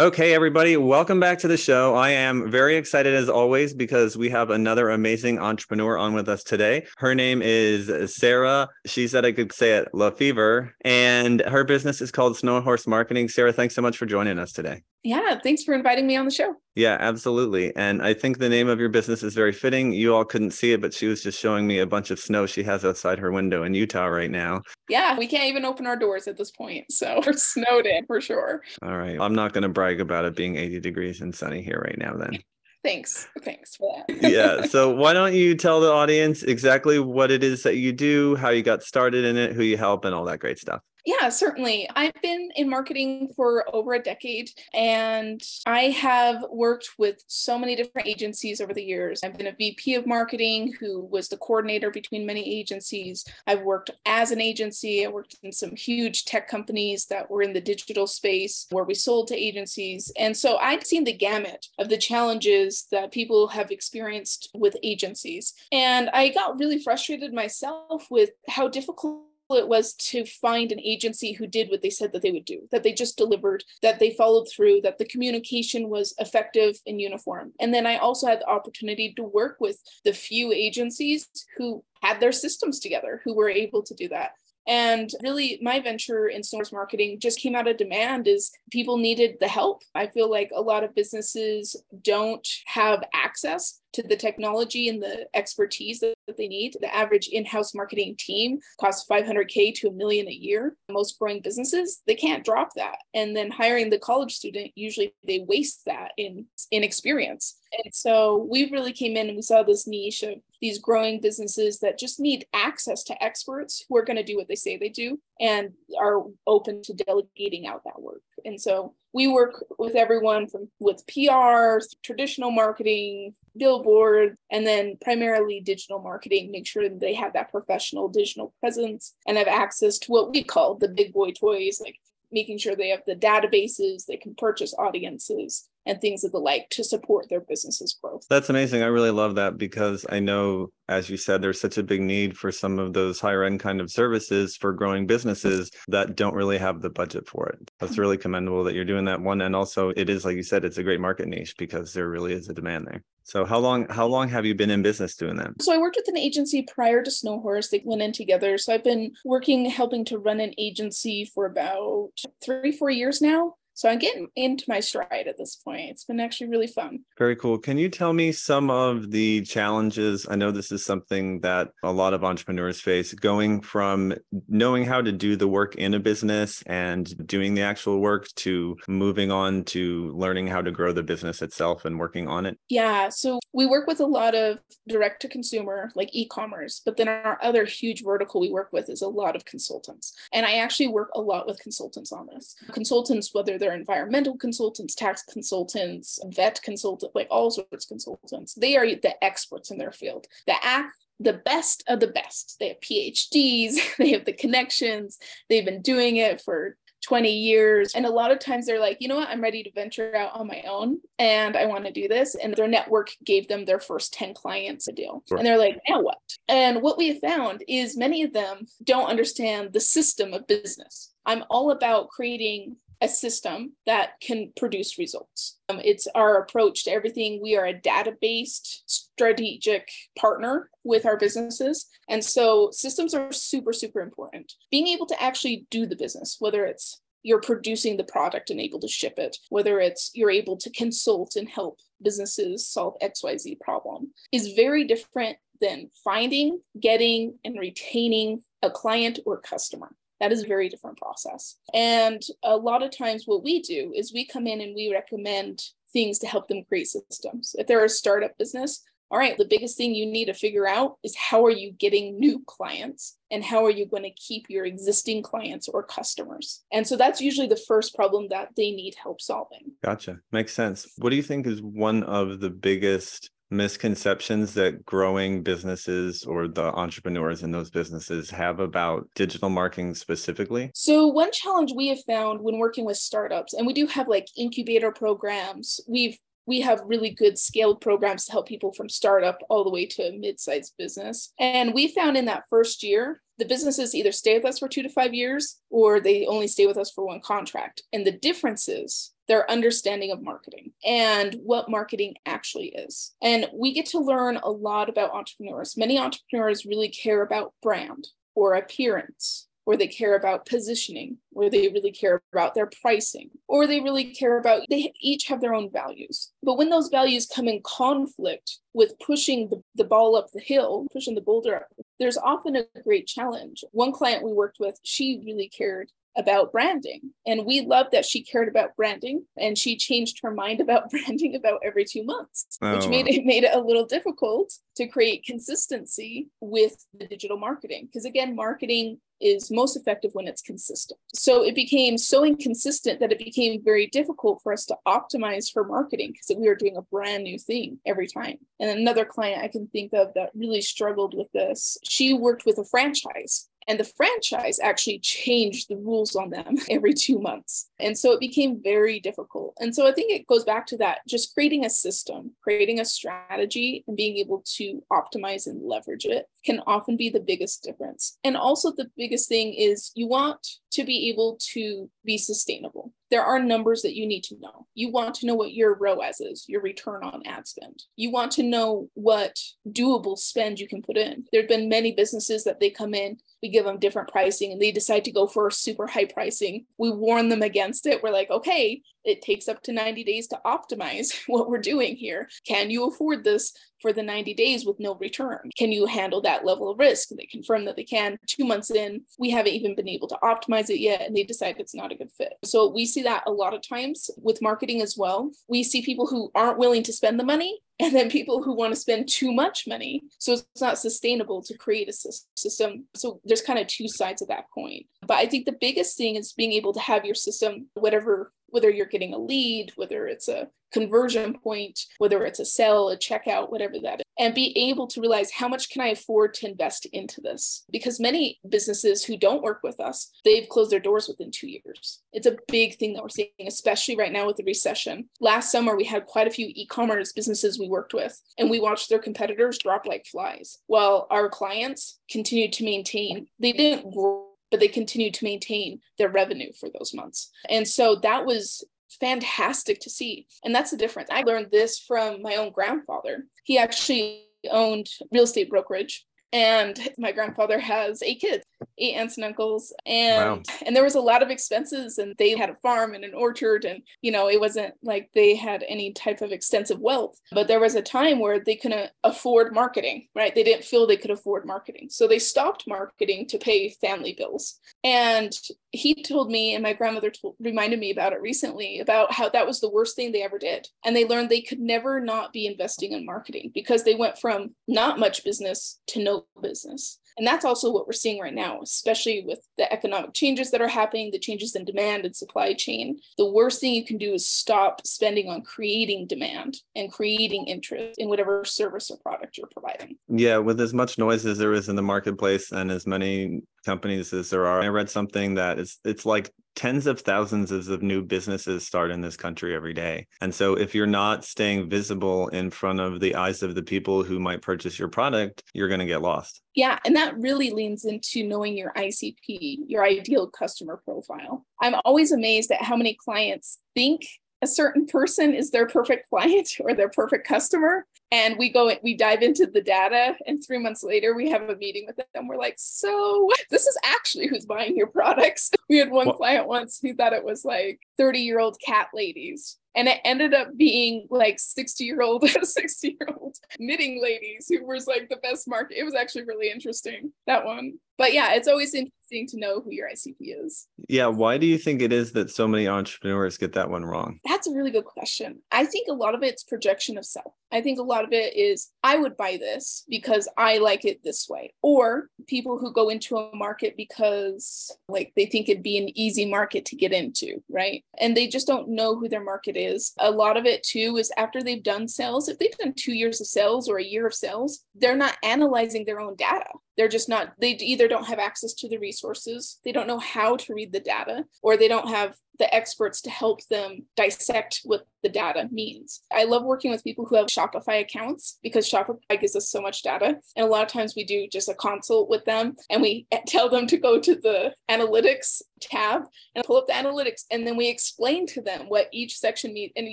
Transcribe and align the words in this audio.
Okay, 0.00 0.32
everybody, 0.32 0.78
welcome 0.78 1.20
back 1.20 1.38
to 1.40 1.46
the 1.46 1.58
show. 1.58 1.94
I 1.94 2.08
am 2.08 2.50
very 2.50 2.76
excited 2.76 3.12
as 3.12 3.28
always 3.28 3.74
because 3.74 4.16
we 4.16 4.30
have 4.30 4.48
another 4.48 4.88
amazing 4.88 5.38
entrepreneur 5.38 5.98
on 5.98 6.14
with 6.14 6.26
us 6.26 6.42
today. 6.42 6.86
Her 6.96 7.14
name 7.14 7.42
is 7.42 8.16
Sarah. 8.16 8.70
She 8.86 9.06
said 9.08 9.26
I 9.26 9.32
could 9.32 9.52
say 9.52 9.72
it, 9.72 9.88
Lefevre, 9.92 10.72
and 10.86 11.42
her 11.42 11.64
business 11.64 12.00
is 12.00 12.10
called 12.10 12.38
Snow 12.38 12.62
Horse 12.62 12.86
Marketing. 12.86 13.28
Sarah, 13.28 13.52
thanks 13.52 13.74
so 13.74 13.82
much 13.82 13.98
for 13.98 14.06
joining 14.06 14.38
us 14.38 14.52
today. 14.52 14.80
Yeah, 15.02 15.38
thanks 15.42 15.62
for 15.62 15.72
inviting 15.72 16.06
me 16.06 16.16
on 16.16 16.26
the 16.26 16.30
show. 16.30 16.54
Yeah, 16.74 16.96
absolutely. 17.00 17.74
And 17.74 18.02
I 18.02 18.12
think 18.12 18.38
the 18.38 18.48
name 18.48 18.68
of 18.68 18.78
your 18.78 18.90
business 18.90 19.22
is 19.22 19.34
very 19.34 19.52
fitting. 19.52 19.92
You 19.92 20.14
all 20.14 20.24
couldn't 20.24 20.50
see 20.50 20.72
it, 20.72 20.80
but 20.80 20.92
she 20.92 21.06
was 21.06 21.22
just 21.22 21.40
showing 21.40 21.66
me 21.66 21.78
a 21.78 21.86
bunch 21.86 22.10
of 22.10 22.18
snow 22.18 22.46
she 22.46 22.62
has 22.64 22.84
outside 22.84 23.18
her 23.18 23.32
window 23.32 23.62
in 23.62 23.72
Utah 23.72 24.06
right 24.06 24.30
now. 24.30 24.62
Yeah, 24.88 25.18
we 25.18 25.26
can't 25.26 25.48
even 25.48 25.64
open 25.64 25.86
our 25.86 25.96
doors 25.96 26.28
at 26.28 26.36
this 26.36 26.50
point. 26.50 26.92
So 26.92 27.22
we're 27.26 27.32
snowed 27.32 27.86
in 27.86 28.04
for 28.06 28.20
sure. 28.20 28.62
All 28.82 28.96
right. 28.96 29.18
I'm 29.18 29.34
not 29.34 29.54
going 29.54 29.62
to 29.62 29.68
brag 29.68 30.00
about 30.00 30.26
it 30.26 30.36
being 30.36 30.56
80 30.56 30.80
degrees 30.80 31.20
and 31.22 31.34
sunny 31.34 31.62
here 31.62 31.82
right 31.84 31.98
now, 31.98 32.16
then. 32.16 32.38
Thanks. 32.82 33.28
Thanks 33.42 33.76
for 33.76 34.04
that. 34.08 34.22
yeah. 34.30 34.66
So 34.66 34.94
why 34.94 35.12
don't 35.12 35.34
you 35.34 35.54
tell 35.54 35.80
the 35.80 35.90
audience 35.90 36.42
exactly 36.42 36.98
what 36.98 37.30
it 37.30 37.44
is 37.44 37.62
that 37.62 37.76
you 37.76 37.92
do, 37.92 38.36
how 38.36 38.50
you 38.50 38.62
got 38.62 38.82
started 38.82 39.24
in 39.24 39.36
it, 39.36 39.52
who 39.52 39.62
you 39.62 39.76
help, 39.76 40.04
and 40.04 40.14
all 40.14 40.24
that 40.26 40.38
great 40.38 40.58
stuff? 40.58 40.80
Yeah, 41.04 41.28
certainly. 41.28 41.88
I've 41.94 42.20
been 42.22 42.50
in 42.56 42.68
marketing 42.68 43.32
for 43.34 43.64
over 43.74 43.94
a 43.94 44.02
decade 44.02 44.50
and 44.74 45.40
I 45.66 45.84
have 45.90 46.44
worked 46.50 46.90
with 46.98 47.22
so 47.26 47.58
many 47.58 47.76
different 47.76 48.08
agencies 48.08 48.60
over 48.60 48.74
the 48.74 48.82
years. 48.82 49.20
I've 49.24 49.36
been 49.36 49.46
a 49.46 49.56
VP 49.56 49.94
of 49.94 50.06
marketing 50.06 50.74
who 50.78 51.04
was 51.06 51.28
the 51.28 51.36
coordinator 51.36 51.90
between 51.90 52.26
many 52.26 52.58
agencies. 52.60 53.24
I've 53.46 53.62
worked 53.62 53.90
as 54.06 54.30
an 54.30 54.40
agency. 54.40 55.04
I 55.04 55.08
worked 55.08 55.36
in 55.42 55.52
some 55.52 55.74
huge 55.74 56.24
tech 56.24 56.48
companies 56.48 57.06
that 57.06 57.30
were 57.30 57.42
in 57.42 57.52
the 57.52 57.60
digital 57.60 58.06
space 58.06 58.66
where 58.70 58.84
we 58.84 58.94
sold 58.94 59.28
to 59.28 59.36
agencies. 59.36 60.12
And 60.18 60.36
so 60.36 60.58
I've 60.58 60.84
seen 60.84 61.04
the 61.04 61.12
gamut 61.12 61.66
of 61.78 61.88
the 61.88 61.98
challenges 61.98 62.86
that 62.90 63.12
people 63.12 63.48
have 63.48 63.70
experienced 63.70 64.50
with 64.54 64.76
agencies. 64.82 65.54
And 65.72 66.10
I 66.10 66.28
got 66.28 66.58
really 66.58 66.82
frustrated 66.82 67.32
myself 67.32 68.06
with 68.10 68.30
how 68.48 68.68
difficult 68.68 69.29
it 69.56 69.68
was 69.68 69.94
to 69.94 70.24
find 70.24 70.72
an 70.72 70.80
agency 70.80 71.32
who 71.32 71.46
did 71.46 71.70
what 71.70 71.82
they 71.82 71.90
said 71.90 72.12
that 72.12 72.22
they 72.22 72.30
would 72.30 72.44
do, 72.44 72.68
that 72.70 72.82
they 72.82 72.92
just 72.92 73.16
delivered, 73.16 73.64
that 73.82 73.98
they 73.98 74.10
followed 74.10 74.48
through, 74.50 74.80
that 74.82 74.98
the 74.98 75.04
communication 75.04 75.88
was 75.88 76.14
effective 76.18 76.78
and 76.86 77.00
uniform. 77.00 77.52
And 77.60 77.72
then 77.72 77.86
I 77.86 77.98
also 77.98 78.26
had 78.26 78.40
the 78.40 78.48
opportunity 78.48 79.12
to 79.14 79.22
work 79.22 79.56
with 79.60 79.80
the 80.04 80.12
few 80.12 80.52
agencies 80.52 81.28
who 81.56 81.84
had 82.02 82.20
their 82.20 82.32
systems 82.32 82.80
together, 82.80 83.20
who 83.24 83.34
were 83.34 83.50
able 83.50 83.82
to 83.82 83.94
do 83.94 84.08
that. 84.08 84.32
And 84.66 85.10
really, 85.22 85.58
my 85.62 85.80
venture 85.80 86.28
in 86.28 86.42
Horse 86.48 86.70
marketing 86.70 87.18
just 87.18 87.40
came 87.40 87.56
out 87.56 87.66
of 87.66 87.76
demand 87.76 88.28
is 88.28 88.52
people 88.70 88.98
needed 88.98 89.36
the 89.40 89.48
help. 89.48 89.82
I 89.94 90.06
feel 90.06 90.30
like 90.30 90.50
a 90.54 90.60
lot 90.60 90.84
of 90.84 90.94
businesses 90.94 91.74
don't 92.02 92.46
have 92.66 93.02
access 93.14 93.80
to 93.94 94.02
the 94.02 94.16
technology 94.16 94.88
and 94.88 95.02
the 95.02 95.26
expertise 95.34 96.00
that, 96.00 96.14
they 96.36 96.48
need. 96.48 96.76
The 96.80 96.94
average 96.94 97.28
in-house 97.28 97.74
marketing 97.74 98.16
team 98.18 98.58
costs 98.80 99.06
500k 99.08 99.74
to 99.76 99.88
a 99.88 99.92
million 99.92 100.28
a 100.28 100.32
year. 100.32 100.76
Most 100.90 101.18
growing 101.18 101.40
businesses, 101.40 102.02
they 102.06 102.14
can't 102.14 102.44
drop 102.44 102.70
that. 102.76 102.96
And 103.14 103.36
then 103.36 103.50
hiring 103.50 103.90
the 103.90 103.98
college 103.98 104.34
student, 104.34 104.72
usually 104.74 105.14
they 105.26 105.44
waste 105.48 105.84
that 105.86 106.12
in 106.16 106.46
in 106.70 106.84
experience. 106.84 107.58
And 107.84 107.94
so 107.94 108.46
we 108.50 108.70
really 108.70 108.92
came 108.92 109.16
in 109.16 109.28
and 109.28 109.36
we 109.36 109.42
saw 109.42 109.62
this 109.62 109.86
niche 109.86 110.22
of 110.22 110.34
these 110.60 110.78
growing 110.78 111.20
businesses 111.20 111.78
that 111.80 111.98
just 111.98 112.20
need 112.20 112.46
access 112.52 113.02
to 113.04 113.22
experts 113.22 113.84
who 113.88 113.96
are 113.96 114.04
going 114.04 114.16
to 114.16 114.22
do 114.22 114.36
what 114.36 114.48
they 114.48 114.54
say 114.54 114.76
they 114.76 114.88
do 114.88 115.18
and 115.40 115.70
are 115.98 116.24
open 116.46 116.82
to 116.82 116.94
delegating 116.94 117.66
out 117.66 117.82
that 117.84 118.00
work. 118.00 118.22
And 118.44 118.60
so 118.60 118.94
we 119.12 119.26
work 119.26 119.64
with 119.78 119.96
everyone 119.96 120.46
from 120.46 120.68
with 120.78 121.02
PR, 121.06 121.84
traditional 122.02 122.50
marketing, 122.50 123.34
billboard, 123.56 124.36
and 124.50 124.66
then 124.66 124.96
primarily 125.02 125.60
digital 125.60 126.00
marketing, 126.00 126.50
make 126.50 126.66
sure 126.66 126.88
that 126.88 127.00
they 127.00 127.14
have 127.14 127.32
that 127.32 127.50
professional 127.50 128.08
digital 128.08 128.54
presence 128.60 129.14
and 129.26 129.36
have 129.36 129.48
access 129.48 129.98
to 129.98 130.12
what 130.12 130.30
we 130.30 130.42
call 130.42 130.74
the 130.74 130.88
big 130.88 131.12
boy 131.12 131.32
toys, 131.32 131.80
like 131.80 131.96
making 132.32 132.58
sure 132.58 132.76
they 132.76 132.90
have 132.90 133.02
the 133.06 133.16
databases, 133.16 134.06
they 134.06 134.16
can 134.16 134.34
purchase 134.34 134.74
audiences, 134.78 135.68
and 135.86 136.00
things 136.00 136.24
of 136.24 136.32
the 136.32 136.38
like 136.38 136.68
to 136.70 136.84
support 136.84 137.28
their 137.28 137.40
business's 137.40 137.98
growth. 138.02 138.26
That's 138.28 138.50
amazing. 138.50 138.82
I 138.82 138.86
really 138.86 139.10
love 139.10 139.36
that 139.36 139.56
because 139.56 140.04
I 140.08 140.20
know, 140.20 140.70
as 140.88 141.08
you 141.08 141.16
said, 141.16 141.40
there's 141.40 141.60
such 141.60 141.78
a 141.78 141.82
big 141.82 142.00
need 142.00 142.36
for 142.36 142.52
some 142.52 142.78
of 142.78 142.92
those 142.92 143.20
higher 143.20 143.44
end 143.44 143.60
kind 143.60 143.80
of 143.80 143.90
services 143.90 144.56
for 144.56 144.72
growing 144.72 145.06
businesses 145.06 145.70
that 145.88 146.16
don't 146.16 146.34
really 146.34 146.58
have 146.58 146.80
the 146.80 146.90
budget 146.90 147.28
for 147.28 147.48
it. 147.48 147.70
That's 147.78 147.98
really 147.98 148.18
commendable 148.18 148.64
that 148.64 148.74
you're 148.74 148.84
doing 148.84 149.06
that 149.06 149.20
one. 149.20 149.40
And 149.40 149.56
also 149.56 149.90
it 149.90 150.10
is, 150.10 150.24
like 150.24 150.36
you 150.36 150.42
said, 150.42 150.64
it's 150.64 150.78
a 150.78 150.82
great 150.82 151.00
market 151.00 151.28
niche 151.28 151.54
because 151.58 151.92
there 151.92 152.08
really 152.08 152.32
is 152.32 152.48
a 152.48 152.54
demand 152.54 152.86
there. 152.86 153.02
So 153.24 153.44
how 153.44 153.58
long 153.58 153.86
how 153.88 154.06
long 154.06 154.28
have 154.28 154.44
you 154.44 154.56
been 154.56 154.70
in 154.70 154.82
business 154.82 155.14
doing 155.14 155.36
that? 155.36 155.62
So 155.62 155.72
I 155.72 155.78
worked 155.78 155.96
with 155.96 156.08
an 156.08 156.16
agency 156.16 156.62
prior 156.62 157.00
to 157.02 157.10
Snowhorse. 157.10 157.70
They 157.70 157.80
went 157.84 158.02
in 158.02 158.12
together. 158.12 158.58
So 158.58 158.74
I've 158.74 158.82
been 158.82 159.12
working 159.24 159.66
helping 159.66 160.04
to 160.06 160.18
run 160.18 160.40
an 160.40 160.52
agency 160.58 161.30
for 161.32 161.46
about 161.46 162.10
three, 162.44 162.72
four 162.72 162.90
years 162.90 163.22
now. 163.22 163.54
So 163.80 163.88
I'm 163.88 163.98
getting 163.98 164.28
into 164.36 164.66
my 164.68 164.80
stride 164.80 165.26
at 165.26 165.38
this 165.38 165.56
point. 165.56 165.88
It's 165.88 166.04
been 166.04 166.20
actually 166.20 166.48
really 166.48 166.66
fun. 166.66 166.98
Very 167.16 167.34
cool. 167.34 167.56
Can 167.56 167.78
you 167.78 167.88
tell 167.88 168.12
me 168.12 168.30
some 168.30 168.68
of 168.68 169.10
the 169.10 169.40
challenges? 169.40 170.26
I 170.28 170.36
know 170.36 170.50
this 170.50 170.70
is 170.70 170.84
something 170.84 171.40
that 171.40 171.70
a 171.82 171.90
lot 171.90 172.12
of 172.12 172.22
entrepreneurs 172.22 172.78
face 172.78 173.14
going 173.14 173.62
from 173.62 174.12
knowing 174.48 174.84
how 174.84 175.00
to 175.00 175.10
do 175.10 175.34
the 175.34 175.48
work 175.48 175.76
in 175.76 175.94
a 175.94 175.98
business 175.98 176.62
and 176.66 177.26
doing 177.26 177.54
the 177.54 177.62
actual 177.62 178.00
work 178.00 178.28
to 178.34 178.76
moving 178.86 179.30
on 179.30 179.64
to 179.64 180.12
learning 180.14 180.48
how 180.48 180.60
to 180.60 180.70
grow 180.70 180.92
the 180.92 181.02
business 181.02 181.40
itself 181.40 181.86
and 181.86 181.98
working 181.98 182.28
on 182.28 182.44
it. 182.44 182.58
Yeah. 182.68 183.08
So 183.08 183.38
we 183.54 183.64
work 183.64 183.86
with 183.86 184.00
a 184.00 184.06
lot 184.06 184.34
of 184.34 184.58
direct 184.88 185.22
to 185.22 185.28
consumer, 185.28 185.90
like 185.94 186.10
e 186.12 186.28
commerce, 186.28 186.82
but 186.84 186.98
then 186.98 187.08
our 187.08 187.38
other 187.42 187.64
huge 187.64 188.04
vertical 188.04 188.42
we 188.42 188.50
work 188.50 188.68
with 188.74 188.90
is 188.90 189.00
a 189.00 189.08
lot 189.08 189.36
of 189.36 189.46
consultants. 189.46 190.12
And 190.34 190.44
I 190.44 190.56
actually 190.56 190.88
work 190.88 191.08
a 191.14 191.20
lot 191.22 191.46
with 191.46 191.58
consultants 191.60 192.12
on 192.12 192.26
this. 192.26 192.54
Consultants, 192.72 193.30
whether 193.32 193.56
they're 193.56 193.69
environmental 193.72 194.36
consultants, 194.36 194.94
tax 194.94 195.22
consultants, 195.22 196.20
vet 196.26 196.60
consultants, 196.62 197.14
like 197.14 197.28
all 197.30 197.50
sorts 197.50 197.84
of 197.84 197.88
consultants. 197.88 198.54
They 198.54 198.76
are 198.76 198.86
the 198.86 199.22
experts 199.22 199.70
in 199.70 199.78
their 199.78 199.92
field. 199.92 200.26
The 200.46 200.54
act 200.62 200.94
the 201.22 201.34
best 201.34 201.84
of 201.86 202.00
the 202.00 202.06
best. 202.06 202.56
They 202.58 202.68
have 202.68 202.80
PhDs, 202.80 203.76
they 203.98 204.12
have 204.12 204.24
the 204.24 204.32
connections, 204.32 205.18
they've 205.48 205.64
been 205.64 205.82
doing 205.82 206.16
it 206.16 206.40
for 206.40 206.76
20 207.02 207.30
years. 207.30 207.94
And 207.94 208.04
a 208.04 208.10
lot 208.10 208.30
of 208.30 208.38
times 208.38 208.66
they're 208.66 208.80
like, 208.80 208.98
you 209.00 209.08
know 209.08 209.16
what, 209.16 209.28
I'm 209.28 209.40
ready 209.40 209.62
to 209.62 209.72
venture 209.72 210.14
out 210.14 210.34
on 210.34 210.46
my 210.46 210.62
own 210.68 210.98
and 211.18 211.56
I 211.56 211.66
want 211.66 211.86
to 211.86 211.92
do 211.92 212.08
this. 212.08 212.34
And 212.34 212.54
their 212.54 212.68
network 212.68 213.12
gave 213.24 213.48
them 213.48 213.64
their 213.64 213.80
first 213.80 214.12
10 214.14 214.34
clients 214.34 214.88
a 214.88 214.92
deal. 214.92 215.22
Sure. 215.28 215.38
And 215.38 215.46
they're 215.46 215.58
like, 215.58 215.78
now 215.88 216.02
what? 216.02 216.18
And 216.48 216.82
what 216.82 216.98
we 216.98 217.08
have 217.08 217.20
found 217.20 217.64
is 217.68 217.96
many 217.96 218.22
of 218.22 218.32
them 218.32 218.66
don't 218.84 219.08
understand 219.08 219.72
the 219.72 219.80
system 219.80 220.34
of 220.34 220.46
business. 220.46 221.12
I'm 221.24 221.44
all 221.48 221.70
about 221.70 222.08
creating 222.08 222.76
a 223.00 223.08
system 223.08 223.72
that 223.86 224.20
can 224.20 224.52
produce 224.56 224.98
results. 224.98 225.58
Um, 225.68 225.80
it's 225.82 226.06
our 226.14 226.42
approach 226.42 226.84
to 226.84 226.90
everything. 226.90 227.40
We 227.42 227.56
are 227.56 227.66
a 227.66 227.72
data 227.72 228.14
based 228.20 228.82
strategic 228.86 229.88
partner 230.18 230.70
with 230.84 231.06
our 231.06 231.16
businesses. 231.16 231.86
And 232.08 232.22
so 232.22 232.70
systems 232.72 233.14
are 233.14 233.32
super, 233.32 233.72
super 233.72 234.00
important. 234.00 234.52
Being 234.70 234.88
able 234.88 235.06
to 235.06 235.22
actually 235.22 235.66
do 235.70 235.86
the 235.86 235.96
business, 235.96 236.36
whether 236.40 236.64
it's 236.64 237.00
you're 237.22 237.40
producing 237.40 237.96
the 237.96 238.04
product 238.04 238.50
and 238.50 238.60
able 238.60 238.80
to 238.80 238.88
ship 238.88 239.14
it, 239.18 239.36
whether 239.50 239.78
it's 239.78 240.10
you're 240.14 240.30
able 240.30 240.56
to 240.56 240.70
consult 240.70 241.36
and 241.36 241.48
help 241.48 241.78
businesses 242.02 242.66
solve 242.66 242.96
XYZ 243.02 243.60
problem, 243.60 244.10
is 244.32 244.54
very 244.54 244.84
different 244.84 245.36
than 245.60 245.90
finding, 246.02 246.60
getting, 246.80 247.38
and 247.44 247.58
retaining 247.58 248.42
a 248.62 248.70
client 248.70 249.18
or 249.26 249.38
customer. 249.38 249.94
That 250.20 250.32
is 250.32 250.44
a 250.44 250.48
very 250.48 250.68
different 250.68 250.98
process. 250.98 251.56
And 251.72 252.22
a 252.42 252.56
lot 252.56 252.82
of 252.82 252.96
times, 252.96 253.24
what 253.26 253.42
we 253.42 253.62
do 253.62 253.92
is 253.94 254.12
we 254.12 254.26
come 254.26 254.46
in 254.46 254.60
and 254.60 254.74
we 254.74 254.92
recommend 254.92 255.62
things 255.92 256.18
to 256.20 256.26
help 256.26 256.48
them 256.48 256.64
create 256.68 256.88
systems. 256.88 257.54
If 257.58 257.66
they're 257.66 257.84
a 257.84 257.88
startup 257.88 258.36
business, 258.38 258.82
all 259.10 259.18
right, 259.18 259.36
the 259.36 259.44
biggest 259.44 259.76
thing 259.76 259.92
you 259.92 260.06
need 260.06 260.26
to 260.26 260.34
figure 260.34 260.68
out 260.68 260.96
is 261.02 261.16
how 261.16 261.44
are 261.44 261.50
you 261.50 261.72
getting 261.72 262.20
new 262.20 262.44
clients 262.46 263.16
and 263.32 263.42
how 263.42 263.64
are 263.64 263.70
you 263.70 263.84
going 263.84 264.04
to 264.04 264.10
keep 264.10 264.46
your 264.48 264.64
existing 264.64 265.22
clients 265.22 265.68
or 265.68 265.82
customers? 265.82 266.62
And 266.72 266.86
so 266.86 266.96
that's 266.96 267.20
usually 267.20 267.48
the 267.48 267.56
first 267.56 267.94
problem 267.96 268.28
that 268.28 268.50
they 268.56 268.70
need 268.70 268.94
help 269.02 269.20
solving. 269.20 269.72
Gotcha. 269.82 270.20
Makes 270.30 270.54
sense. 270.54 270.86
What 270.98 271.10
do 271.10 271.16
you 271.16 271.24
think 271.24 271.48
is 271.48 271.60
one 271.60 272.04
of 272.04 272.38
the 272.38 272.50
biggest 272.50 273.30
misconceptions 273.50 274.54
that 274.54 274.84
growing 274.84 275.42
businesses 275.42 276.24
or 276.24 276.48
the 276.48 276.72
entrepreneurs 276.74 277.42
in 277.42 277.50
those 277.50 277.70
businesses 277.70 278.30
have 278.30 278.60
about 278.60 279.08
digital 279.14 279.48
marketing 279.48 279.94
specifically? 279.94 280.70
So, 280.74 281.06
one 281.06 281.32
challenge 281.32 281.72
we 281.76 281.88
have 281.88 282.02
found 282.06 282.40
when 282.40 282.58
working 282.58 282.84
with 282.84 282.96
startups, 282.96 283.54
and 283.54 283.66
we 283.66 283.72
do 283.72 283.86
have 283.86 284.08
like 284.08 284.26
incubator 284.36 284.92
programs, 284.92 285.80
we've 285.88 286.18
we 286.50 286.60
have 286.60 286.82
really 286.84 287.10
good 287.10 287.38
scaled 287.38 287.80
programs 287.80 288.24
to 288.24 288.32
help 288.32 288.48
people 288.48 288.72
from 288.72 288.88
startup 288.88 289.38
all 289.48 289.62
the 289.62 289.70
way 289.70 289.86
to 289.86 290.02
a 290.02 290.18
mid-sized 290.18 290.74
business. 290.76 291.32
And 291.38 291.72
we 291.72 291.86
found 291.86 292.16
in 292.16 292.24
that 292.24 292.42
first 292.50 292.82
year, 292.82 293.22
the 293.38 293.44
businesses 293.44 293.94
either 293.94 294.10
stay 294.10 294.34
with 294.34 294.44
us 294.44 294.58
for 294.58 294.66
two 294.66 294.82
to 294.82 294.88
five 294.88 295.14
years 295.14 295.60
or 295.70 296.00
they 296.00 296.26
only 296.26 296.48
stay 296.48 296.66
with 296.66 296.76
us 296.76 296.90
for 296.90 297.06
one 297.06 297.20
contract. 297.20 297.84
And 297.92 298.04
the 298.04 298.10
difference 298.10 298.68
is 298.68 299.12
their 299.28 299.48
understanding 299.48 300.10
of 300.10 300.24
marketing 300.24 300.72
and 300.84 301.36
what 301.44 301.70
marketing 301.70 302.16
actually 302.26 302.70
is. 302.70 303.12
And 303.22 303.46
we 303.54 303.72
get 303.72 303.86
to 303.86 304.00
learn 304.00 304.38
a 304.42 304.50
lot 304.50 304.88
about 304.88 305.12
entrepreneurs. 305.12 305.76
Many 305.76 306.00
entrepreneurs 306.00 306.66
really 306.66 306.88
care 306.88 307.22
about 307.22 307.54
brand 307.62 308.08
or 308.34 308.54
appearance 308.54 309.46
or 309.70 309.76
they 309.76 309.86
care 309.86 310.16
about 310.16 310.46
positioning, 310.46 311.16
or 311.30 311.48
they 311.48 311.68
really 311.68 311.92
care 311.92 312.20
about 312.32 312.56
their 312.56 312.68
pricing, 312.82 313.30
or 313.46 313.68
they 313.68 313.78
really 313.80 314.12
care 314.12 314.36
about, 314.36 314.62
they 314.68 314.92
each 315.00 315.28
have 315.28 315.40
their 315.40 315.54
own 315.54 315.70
values. 315.70 316.32
But 316.42 316.58
when 316.58 316.70
those 316.70 316.88
values 316.88 317.30
come 317.32 317.46
in 317.46 317.60
conflict 317.62 318.58
with 318.74 318.98
pushing 318.98 319.48
the, 319.48 319.62
the 319.76 319.84
ball 319.84 320.16
up 320.16 320.26
the 320.32 320.40
hill, 320.40 320.88
pushing 320.92 321.14
the 321.14 321.20
boulder 321.20 321.54
up, 321.54 321.68
there's 322.00 322.18
often 322.18 322.56
a 322.56 322.64
great 322.82 323.06
challenge. 323.06 323.62
One 323.70 323.92
client 323.92 324.24
we 324.24 324.32
worked 324.32 324.58
with, 324.58 324.76
she 324.82 325.22
really 325.24 325.48
cared 325.48 325.92
about 326.16 326.50
branding. 326.50 327.12
And 327.24 327.46
we 327.46 327.60
loved 327.60 327.92
that 327.92 328.04
she 328.04 328.24
cared 328.24 328.48
about 328.48 328.74
branding 328.74 329.24
and 329.38 329.56
she 329.56 329.76
changed 329.76 330.18
her 330.24 330.32
mind 330.32 330.60
about 330.64 330.90
branding 330.90 331.36
about 331.36 331.60
every 331.64 331.84
two 331.84 332.02
months, 332.02 332.58
oh. 332.60 332.74
which 332.74 332.88
made 332.88 333.06
it 333.06 333.24
made 333.24 333.44
it 333.44 333.54
a 333.54 333.60
little 333.60 333.86
difficult 333.86 334.52
to 334.78 334.88
create 334.88 335.24
consistency 335.24 336.26
with 336.40 336.84
the 336.98 337.06
digital 337.06 337.38
marketing. 337.38 337.86
Because 337.86 338.04
again, 338.04 338.34
marketing 338.34 338.98
is 339.20 339.50
most 339.50 339.76
effective 339.76 340.10
when 340.14 340.26
it's 340.26 340.42
consistent. 340.42 340.98
So 341.14 341.44
it 341.44 341.54
became 341.54 341.98
so 341.98 342.24
inconsistent 342.24 343.00
that 343.00 343.12
it 343.12 343.18
became 343.18 343.62
very 343.62 343.86
difficult 343.86 344.40
for 344.42 344.52
us 344.52 344.64
to 344.66 344.76
optimize 344.86 345.52
for 345.52 345.64
marketing 345.64 346.12
because 346.12 346.40
we 346.40 346.48
were 346.48 346.54
doing 346.54 346.76
a 346.76 346.82
brand 346.82 347.24
new 347.24 347.38
thing 347.38 347.78
every 347.86 348.06
time. 348.06 348.38
And 348.58 348.70
another 348.70 349.04
client 349.04 349.42
I 349.42 349.48
can 349.48 349.66
think 349.68 349.92
of 349.92 350.14
that 350.14 350.30
really 350.34 350.62
struggled 350.62 351.14
with 351.14 351.30
this, 351.32 351.76
she 351.84 352.14
worked 352.14 352.46
with 352.46 352.58
a 352.58 352.64
franchise 352.64 353.49
and 353.70 353.78
the 353.78 353.84
franchise 353.84 354.58
actually 354.58 354.98
changed 354.98 355.68
the 355.68 355.76
rules 355.76 356.16
on 356.16 356.30
them 356.30 356.56
every 356.70 356.92
two 356.92 357.20
months. 357.20 357.70
And 357.78 357.96
so 357.96 358.10
it 358.10 358.18
became 358.18 358.60
very 358.60 358.98
difficult. 358.98 359.54
And 359.60 359.72
so 359.72 359.86
I 359.86 359.92
think 359.92 360.10
it 360.10 360.26
goes 360.26 360.42
back 360.42 360.66
to 360.66 360.76
that 360.78 360.98
just 361.06 361.32
creating 361.34 361.64
a 361.64 361.70
system, 361.70 362.32
creating 362.42 362.80
a 362.80 362.84
strategy, 362.84 363.84
and 363.86 363.96
being 363.96 364.16
able 364.16 364.42
to 364.56 364.82
optimize 364.92 365.46
and 365.46 365.62
leverage 365.62 366.04
it 366.04 366.26
can 366.44 366.60
often 366.66 366.96
be 366.96 367.10
the 367.10 367.20
biggest 367.20 367.62
difference. 367.62 368.18
And 368.24 368.36
also, 368.36 368.72
the 368.72 368.90
biggest 368.96 369.28
thing 369.28 369.54
is 369.54 369.92
you 369.94 370.08
want 370.08 370.44
to 370.72 370.82
be 370.82 371.08
able 371.10 371.38
to 371.52 371.88
be 372.04 372.18
sustainable 372.18 372.92
there 373.10 373.24
are 373.24 373.42
numbers 373.42 373.82
that 373.82 373.96
you 373.96 374.06
need 374.06 374.22
to 374.24 374.38
know. 374.38 374.66
You 374.74 374.90
want 374.90 375.16
to 375.16 375.26
know 375.26 375.34
what 375.34 375.52
your 375.52 375.74
ROAS 375.74 376.20
is, 376.20 376.44
your 376.48 376.62
return 376.62 377.02
on 377.02 377.26
ad 377.26 377.46
spend. 377.46 377.82
You 377.96 378.12
want 378.12 378.30
to 378.32 378.44
know 378.44 378.88
what 378.94 379.36
doable 379.68 380.16
spend 380.16 380.60
you 380.60 380.68
can 380.68 380.80
put 380.80 380.96
in. 380.96 381.24
There 381.32 381.42
have 381.42 381.48
been 381.48 381.68
many 381.68 381.92
businesses 381.92 382.44
that 382.44 382.60
they 382.60 382.70
come 382.70 382.94
in, 382.94 383.18
we 383.42 383.48
give 383.48 383.64
them 383.64 383.78
different 383.78 384.08
pricing, 384.08 384.52
and 384.52 384.60
they 384.60 384.72
decide 384.72 385.04
to 385.04 385.12
go 385.12 385.26
for 385.26 385.50
super 385.50 385.86
high 385.86 386.04
pricing. 386.04 386.66
We 386.78 386.90
warn 386.90 387.28
them 387.28 387.42
against 387.42 387.86
it. 387.86 388.02
We're 388.02 388.10
like, 388.10 388.30
okay, 388.30 388.82
it 389.04 389.22
takes 389.22 389.48
up 389.48 389.62
to 389.62 389.72
90 389.72 390.04
days 390.04 390.26
to 390.28 390.40
optimize 390.44 391.18
what 391.26 391.48
we're 391.48 391.58
doing 391.58 391.96
here. 391.96 392.28
Can 392.46 392.70
you 392.70 392.86
afford 392.86 393.24
this 393.24 393.52
for 393.80 393.92
the 393.92 394.02
90 394.02 394.34
days 394.34 394.66
with 394.66 394.78
no 394.78 394.94
return? 394.96 395.50
Can 395.56 395.72
you 395.72 395.86
handle 395.86 396.20
that 396.22 396.44
level 396.44 396.70
of 396.70 396.78
risk? 396.78 397.08
They 397.10 397.26
confirm 397.26 397.64
that 397.64 397.76
they 397.76 397.84
can. 397.84 398.18
Two 398.26 398.44
months 398.44 398.70
in, 398.70 399.02
we 399.18 399.30
haven't 399.30 399.54
even 399.54 399.74
been 399.74 399.88
able 399.88 400.08
to 400.08 400.18
optimize 400.22 400.70
it 400.70 400.80
yet, 400.80 401.02
and 401.02 401.16
they 401.16 401.22
decide 401.22 401.56
it's 401.58 401.74
not 401.74 401.92
a 401.92 401.96
good 401.96 402.10
fit. 402.12 402.34
So 402.44 402.68
we 402.68 402.86
see 402.86 403.02
that 403.02 403.24
a 403.26 403.32
lot 403.32 403.54
of 403.54 403.66
times 403.66 404.10
with 404.18 404.42
marketing 404.42 404.82
as 404.82 404.96
well. 404.96 405.30
We 405.48 405.62
see 405.62 405.82
people 405.82 406.06
who 406.06 406.30
aren't 406.34 406.58
willing 406.58 406.82
to 406.84 406.92
spend 406.92 407.18
the 407.18 407.24
money 407.24 407.60
and 407.80 407.94
then 407.94 408.10
people 408.10 408.42
who 408.42 408.54
want 408.54 408.74
to 408.74 408.80
spend 408.80 409.08
too 409.08 409.32
much 409.32 409.66
money. 409.66 410.02
So 410.18 410.34
it's 410.34 410.60
not 410.60 410.78
sustainable 410.78 411.42
to 411.42 411.56
create 411.56 411.88
a 411.88 411.92
system. 412.36 412.84
So 412.94 413.20
there's 413.24 413.40
kind 413.40 413.58
of 413.58 413.66
two 413.68 413.88
sides 413.88 414.20
of 414.20 414.28
that 414.28 414.44
coin. 414.54 414.82
But 415.06 415.16
I 415.16 415.26
think 415.26 415.46
the 415.46 415.56
biggest 415.58 415.96
thing 415.96 416.16
is 416.16 416.34
being 416.34 416.52
able 416.52 416.74
to 416.74 416.80
have 416.80 417.06
your 417.06 417.14
system, 417.14 417.68
whatever 417.74 418.32
whether 418.50 418.70
you're 418.70 418.86
getting 418.86 419.14
a 419.14 419.18
lead, 419.18 419.72
whether 419.76 420.06
it's 420.06 420.28
a 420.28 420.48
conversion 420.72 421.36
point, 421.38 421.80
whether 421.98 422.24
it's 422.24 422.38
a 422.38 422.44
sell, 422.44 422.90
a 422.90 422.96
checkout, 422.96 423.50
whatever 423.50 423.74
that 423.82 424.00
is, 424.00 424.04
and 424.18 424.34
be 424.34 424.56
able 424.70 424.86
to 424.86 425.00
realize 425.00 425.30
how 425.30 425.48
much 425.48 425.70
can 425.70 425.82
I 425.82 425.88
afford 425.88 426.34
to 426.34 426.48
invest 426.48 426.86
into 426.92 427.20
this? 427.20 427.64
Because 427.72 427.98
many 427.98 428.38
businesses 428.48 429.04
who 429.04 429.16
don't 429.16 429.42
work 429.42 429.60
with 429.62 429.80
us, 429.80 430.12
they've 430.24 430.48
closed 430.48 430.70
their 430.70 430.80
doors 430.80 431.08
within 431.08 431.30
two 431.30 431.48
years. 431.48 432.02
It's 432.12 432.26
a 432.26 432.36
big 432.48 432.78
thing 432.78 432.94
that 432.94 433.02
we're 433.02 433.08
seeing, 433.08 433.30
especially 433.46 433.96
right 433.96 434.12
now 434.12 434.26
with 434.26 434.36
the 434.36 434.44
recession. 434.44 435.08
Last 435.20 435.50
summer, 435.50 435.76
we 435.76 435.84
had 435.84 436.06
quite 436.06 436.28
a 436.28 436.30
few 436.30 436.46
e 436.54 436.66
commerce 436.66 437.12
businesses 437.12 437.58
we 437.58 437.68
worked 437.68 437.94
with, 437.94 438.20
and 438.38 438.48
we 438.48 438.60
watched 438.60 438.88
their 438.88 438.98
competitors 438.98 439.58
drop 439.58 439.86
like 439.86 440.06
flies 440.06 440.58
while 440.66 441.06
our 441.10 441.28
clients 441.28 441.98
continued 442.10 442.52
to 442.54 442.64
maintain, 442.64 443.26
they 443.38 443.52
didn't 443.52 443.92
grow 443.92 444.29
but 444.50 444.60
they 444.60 444.68
continued 444.68 445.14
to 445.14 445.24
maintain 445.24 445.80
their 445.98 446.08
revenue 446.08 446.52
for 446.52 446.68
those 446.68 446.92
months. 446.94 447.30
And 447.48 447.66
so 447.66 447.96
that 447.96 448.26
was 448.26 448.64
fantastic 449.00 449.80
to 449.80 449.90
see. 449.90 450.26
And 450.44 450.54
that's 450.54 450.70
the 450.70 450.76
difference. 450.76 451.10
I 451.10 451.22
learned 451.22 451.48
this 451.50 451.78
from 451.78 452.22
my 452.22 452.36
own 452.36 452.50
grandfather. 452.50 453.26
He 453.44 453.58
actually 453.58 454.24
owned 454.50 454.88
real 455.12 455.24
estate 455.24 455.50
brokerage 455.50 456.06
and 456.32 456.78
my 456.98 457.12
grandfather 457.12 457.58
has 457.58 458.02
eight 458.02 458.20
kids 458.20 458.44
eight 458.80 458.94
aunts 458.94 459.16
and 459.16 459.24
uncles. 459.24 459.72
And 459.86 460.24
wow. 460.24 460.42
and 460.66 460.74
there 460.74 460.82
was 460.82 460.94
a 460.94 461.00
lot 461.00 461.22
of 461.22 461.30
expenses 461.30 461.98
and 461.98 462.14
they 462.18 462.36
had 462.36 462.50
a 462.50 462.56
farm 462.62 462.94
and 462.94 463.04
an 463.04 463.14
orchard 463.14 463.64
and 463.64 463.82
you 464.00 464.10
know 464.10 464.28
it 464.28 464.40
wasn't 464.40 464.74
like 464.82 465.10
they 465.14 465.36
had 465.36 465.64
any 465.68 465.92
type 465.92 466.20
of 466.22 466.32
extensive 466.32 466.80
wealth. 466.80 467.20
But 467.32 467.48
there 467.48 467.60
was 467.60 467.74
a 467.74 467.82
time 467.82 468.18
where 468.18 468.40
they 468.40 468.56
couldn't 468.56 468.90
afford 469.04 469.54
marketing 469.54 470.08
right? 470.14 470.34
They 470.34 470.42
didn't 470.42 470.64
feel 470.64 470.86
they 470.86 470.96
could 470.96 471.10
afford 471.10 471.46
marketing. 471.46 471.88
So 471.90 472.06
they 472.06 472.18
stopped 472.18 472.66
marketing 472.66 473.26
to 473.28 473.38
pay 473.38 473.70
family 473.70 474.14
bills. 474.16 474.58
And 474.82 475.32
he 475.72 476.02
told 476.02 476.30
me 476.30 476.54
and 476.54 476.62
my 476.62 476.72
grandmother 476.72 477.10
told, 477.10 477.36
reminded 477.40 477.78
me 477.78 477.90
about 477.90 478.12
it 478.12 478.20
recently 478.20 478.80
about 478.80 479.12
how 479.12 479.28
that 479.28 479.46
was 479.46 479.60
the 479.60 479.70
worst 479.70 479.96
thing 479.96 480.12
they 480.12 480.22
ever 480.22 480.38
did. 480.38 480.68
And 480.84 480.96
they 480.96 481.06
learned 481.06 481.28
they 481.28 481.40
could 481.40 481.60
never 481.60 482.00
not 482.00 482.32
be 482.32 482.46
investing 482.46 482.92
in 482.92 483.04
marketing 483.04 483.52
because 483.54 483.84
they 483.84 483.94
went 483.94 484.18
from 484.18 484.54
not 484.66 484.98
much 484.98 485.24
business 485.24 485.80
to 485.88 486.02
no 486.02 486.19
business 486.40 487.00
and 487.20 487.26
that's 487.26 487.44
also 487.44 487.70
what 487.70 487.86
we're 487.86 487.92
seeing 487.92 488.20
right 488.20 488.34
now, 488.34 488.60
especially 488.62 489.24
with 489.26 489.40
the 489.58 489.70
economic 489.72 490.14
changes 490.14 490.50
that 490.50 490.62
are 490.62 490.68
happening, 490.68 491.10
the 491.10 491.18
changes 491.18 491.54
in 491.54 491.64
demand 491.64 492.04
and 492.04 492.14
supply 492.14 492.54
chain. 492.54 492.98
The 493.18 493.30
worst 493.30 493.60
thing 493.60 493.74
you 493.74 493.84
can 493.84 493.98
do 493.98 494.14
is 494.14 494.26
stop 494.26 494.86
spending 494.86 495.28
on 495.28 495.42
creating 495.42 496.06
demand 496.06 496.56
and 496.76 496.90
creating 496.90 497.46
interest 497.46 497.98
in 497.98 498.08
whatever 498.08 498.44
service 498.44 498.90
or 498.90 498.96
product 498.98 499.36
you're 499.36 499.48
providing. 499.48 499.96
Yeah, 500.08 500.38
with 500.38 500.60
as 500.60 500.72
much 500.72 500.98
noise 500.98 501.26
as 501.26 501.38
there 501.38 501.52
is 501.52 501.68
in 501.68 501.76
the 501.76 501.82
marketplace 501.82 502.52
and 502.52 502.70
as 502.70 502.86
many 502.86 503.42
companies 503.66 504.12
as 504.12 504.30
there 504.30 504.46
are, 504.46 504.62
I 504.62 504.68
read 504.68 504.88
something 504.88 505.34
that 505.34 505.58
it's 505.58 505.78
it's 505.84 506.06
like 506.06 506.30
tens 506.60 506.86
of 506.86 507.00
thousands 507.00 507.50
of 507.50 507.80
new 507.80 508.02
businesses 508.02 508.66
start 508.66 508.90
in 508.90 509.00
this 509.00 509.16
country 509.16 509.54
every 509.54 509.72
day. 509.72 510.06
And 510.20 510.34
so 510.34 510.52
if 510.52 510.74
you're 510.74 510.86
not 510.86 511.24
staying 511.24 511.70
visible 511.70 512.28
in 512.28 512.50
front 512.50 512.80
of 512.80 513.00
the 513.00 513.14
eyes 513.14 513.42
of 513.42 513.54
the 513.54 513.62
people 513.62 514.02
who 514.02 514.20
might 514.20 514.42
purchase 514.42 514.78
your 514.78 514.88
product, 514.88 515.42
you're 515.54 515.68
going 515.68 515.80
to 515.80 515.86
get 515.86 516.02
lost. 516.02 516.42
Yeah, 516.54 516.78
and 516.84 516.94
that 516.96 517.16
really 517.18 517.50
leans 517.50 517.86
into 517.86 518.28
knowing 518.28 518.58
your 518.58 518.74
ICP, 518.76 519.60
your 519.68 519.84
ideal 519.84 520.26
customer 520.26 520.82
profile. 520.84 521.46
I'm 521.62 521.76
always 521.86 522.12
amazed 522.12 522.50
at 522.50 522.60
how 522.60 522.76
many 522.76 522.94
clients 522.94 523.58
think 523.74 524.02
a 524.42 524.46
certain 524.46 524.86
person 524.86 525.34
is 525.34 525.50
their 525.50 525.66
perfect 525.66 526.08
client 526.08 526.50
or 526.60 526.74
their 526.74 526.88
perfect 526.88 527.26
customer 527.26 527.86
and 528.12 528.36
we 528.38 528.50
go 528.50 528.72
we 528.82 528.96
dive 528.96 529.22
into 529.22 529.46
the 529.46 529.60
data 529.60 530.14
and 530.26 530.42
three 530.44 530.58
months 530.58 530.82
later 530.82 531.14
we 531.14 531.30
have 531.30 531.42
a 531.42 531.56
meeting 531.56 531.84
with 531.86 531.96
them 532.14 532.26
we're 532.26 532.36
like 532.36 532.54
so 532.56 533.28
this 533.50 533.66
is 533.66 533.78
actually 533.84 534.26
who's 534.26 534.46
buying 534.46 534.76
your 534.76 534.86
products 534.86 535.50
we 535.68 535.78
had 535.78 535.90
one 535.90 536.06
well, 536.06 536.16
client 536.16 536.46
once 536.46 536.78
who 536.82 536.94
thought 536.94 537.12
it 537.12 537.24
was 537.24 537.44
like 537.44 537.80
30 537.98 538.20
year 538.20 538.38
old 538.40 538.56
cat 538.64 538.88
ladies 538.94 539.58
And 539.76 539.86
it 539.88 540.00
ended 540.04 540.34
up 540.34 540.56
being 540.56 541.06
like 541.10 541.38
60 541.38 541.84
year 541.84 542.02
old, 542.02 542.28
60 542.42 542.88
year 542.88 543.08
old 543.16 543.36
knitting 543.58 544.02
ladies 544.02 544.46
who 544.48 544.64
was 544.66 544.86
like 544.86 545.08
the 545.08 545.16
best 545.18 545.48
market. 545.48 545.78
It 545.78 545.84
was 545.84 545.94
actually 545.94 546.24
really 546.24 546.50
interesting, 546.50 547.12
that 547.26 547.44
one. 547.44 547.78
But 548.00 548.14
yeah, 548.14 548.32
it's 548.32 548.48
always 548.48 548.72
interesting 548.72 549.26
to 549.28 549.38
know 549.38 549.60
who 549.60 549.72
your 549.72 549.90
ICP 549.90 550.16
is. 550.20 550.66
Yeah. 550.88 551.08
Why 551.08 551.36
do 551.36 551.46
you 551.46 551.58
think 551.58 551.82
it 551.82 551.92
is 551.92 552.12
that 552.12 552.30
so 552.30 552.48
many 552.48 552.66
entrepreneurs 552.66 553.36
get 553.36 553.52
that 553.52 553.68
one 553.68 553.84
wrong? 553.84 554.20
That's 554.24 554.46
a 554.46 554.52
really 554.52 554.70
good 554.70 554.86
question. 554.86 555.42
I 555.52 555.66
think 555.66 555.88
a 555.90 555.92
lot 555.92 556.14
of 556.14 556.22
it's 556.22 556.42
projection 556.42 556.96
of 556.96 557.04
self. 557.04 557.34
I 557.52 557.60
think 557.60 557.78
a 557.78 557.82
lot 557.82 558.04
of 558.04 558.12
it 558.12 558.34
is 558.34 558.70
I 558.82 558.96
would 558.96 559.18
buy 559.18 559.36
this 559.38 559.84
because 559.86 560.28
I 560.38 560.58
like 560.58 560.86
it 560.86 561.04
this 561.04 561.28
way. 561.28 561.52
Or 561.60 562.08
people 562.26 562.56
who 562.56 562.72
go 562.72 562.88
into 562.88 563.18
a 563.18 563.36
market 563.36 563.74
because 563.76 564.74
like 564.88 565.12
they 565.14 565.26
think 565.26 565.50
it'd 565.50 565.62
be 565.62 565.76
an 565.76 565.90
easy 565.98 566.24
market 566.24 566.64
to 566.66 566.76
get 566.76 566.92
into, 566.92 567.42
right? 567.50 567.84
And 568.00 568.16
they 568.16 568.28
just 568.28 568.46
don't 568.46 568.70
know 568.70 568.96
who 568.96 569.10
their 569.10 569.22
market 569.22 569.58
is. 569.58 569.92
A 569.98 570.10
lot 570.10 570.38
of 570.38 570.46
it 570.46 570.62
too 570.62 570.96
is 570.96 571.12
after 571.18 571.42
they've 571.42 571.62
done 571.62 571.86
sales, 571.86 572.30
if 572.30 572.38
they've 572.38 572.56
done 572.56 572.72
2 572.72 572.94
years 572.94 573.20
of 573.20 573.26
sales 573.26 573.68
or 573.68 573.78
a 573.78 573.84
year 573.84 574.06
of 574.06 574.14
sales, 574.14 574.64
they're 574.74 574.96
not 574.96 575.18
analyzing 575.22 575.84
their 575.84 576.00
own 576.00 576.14
data 576.16 576.48
they're 576.80 576.88
just 576.88 577.10
not 577.10 577.34
they 577.38 577.50
either 577.50 577.86
don't 577.88 578.06
have 578.06 578.18
access 578.18 578.54
to 578.54 578.66
the 578.66 578.78
resources 578.78 579.60
they 579.66 579.70
don't 579.70 579.86
know 579.86 579.98
how 579.98 580.34
to 580.34 580.54
read 580.54 580.72
the 580.72 580.80
data 580.80 581.26
or 581.42 581.58
they 581.58 581.68
don't 581.68 581.90
have 581.90 582.16
the 582.40 582.52
experts 582.54 583.02
to 583.02 583.10
help 583.10 583.46
them 583.48 583.84
dissect 583.96 584.62
what 584.64 584.86
the 585.02 585.08
data 585.10 585.46
means. 585.52 586.00
I 586.10 586.24
love 586.24 586.42
working 586.42 586.70
with 586.70 586.82
people 586.82 587.04
who 587.04 587.16
have 587.16 587.26
Shopify 587.26 587.80
accounts 587.80 588.38
because 588.42 588.68
Shopify 588.68 589.20
gives 589.20 589.36
us 589.36 589.50
so 589.50 589.60
much 589.60 589.82
data. 589.82 590.16
And 590.36 590.46
a 590.46 590.48
lot 590.48 590.62
of 590.62 590.68
times 590.68 590.94
we 590.96 591.04
do 591.04 591.28
just 591.30 591.50
a 591.50 591.54
consult 591.54 592.08
with 592.08 592.24
them 592.24 592.56
and 592.70 592.80
we 592.80 593.06
tell 593.26 593.50
them 593.50 593.66
to 593.68 593.76
go 593.76 594.00
to 594.00 594.14
the 594.14 594.54
analytics 594.70 595.42
tab 595.60 596.04
and 596.34 596.44
pull 596.44 596.56
up 596.56 596.66
the 596.66 596.72
analytics. 596.72 597.24
And 597.30 597.46
then 597.46 597.56
we 597.56 597.68
explain 597.68 598.26
to 598.28 598.40
them 598.40 598.66
what 598.68 598.88
each 598.90 599.18
section 599.18 599.52
means. 599.52 599.72
And 599.76 599.92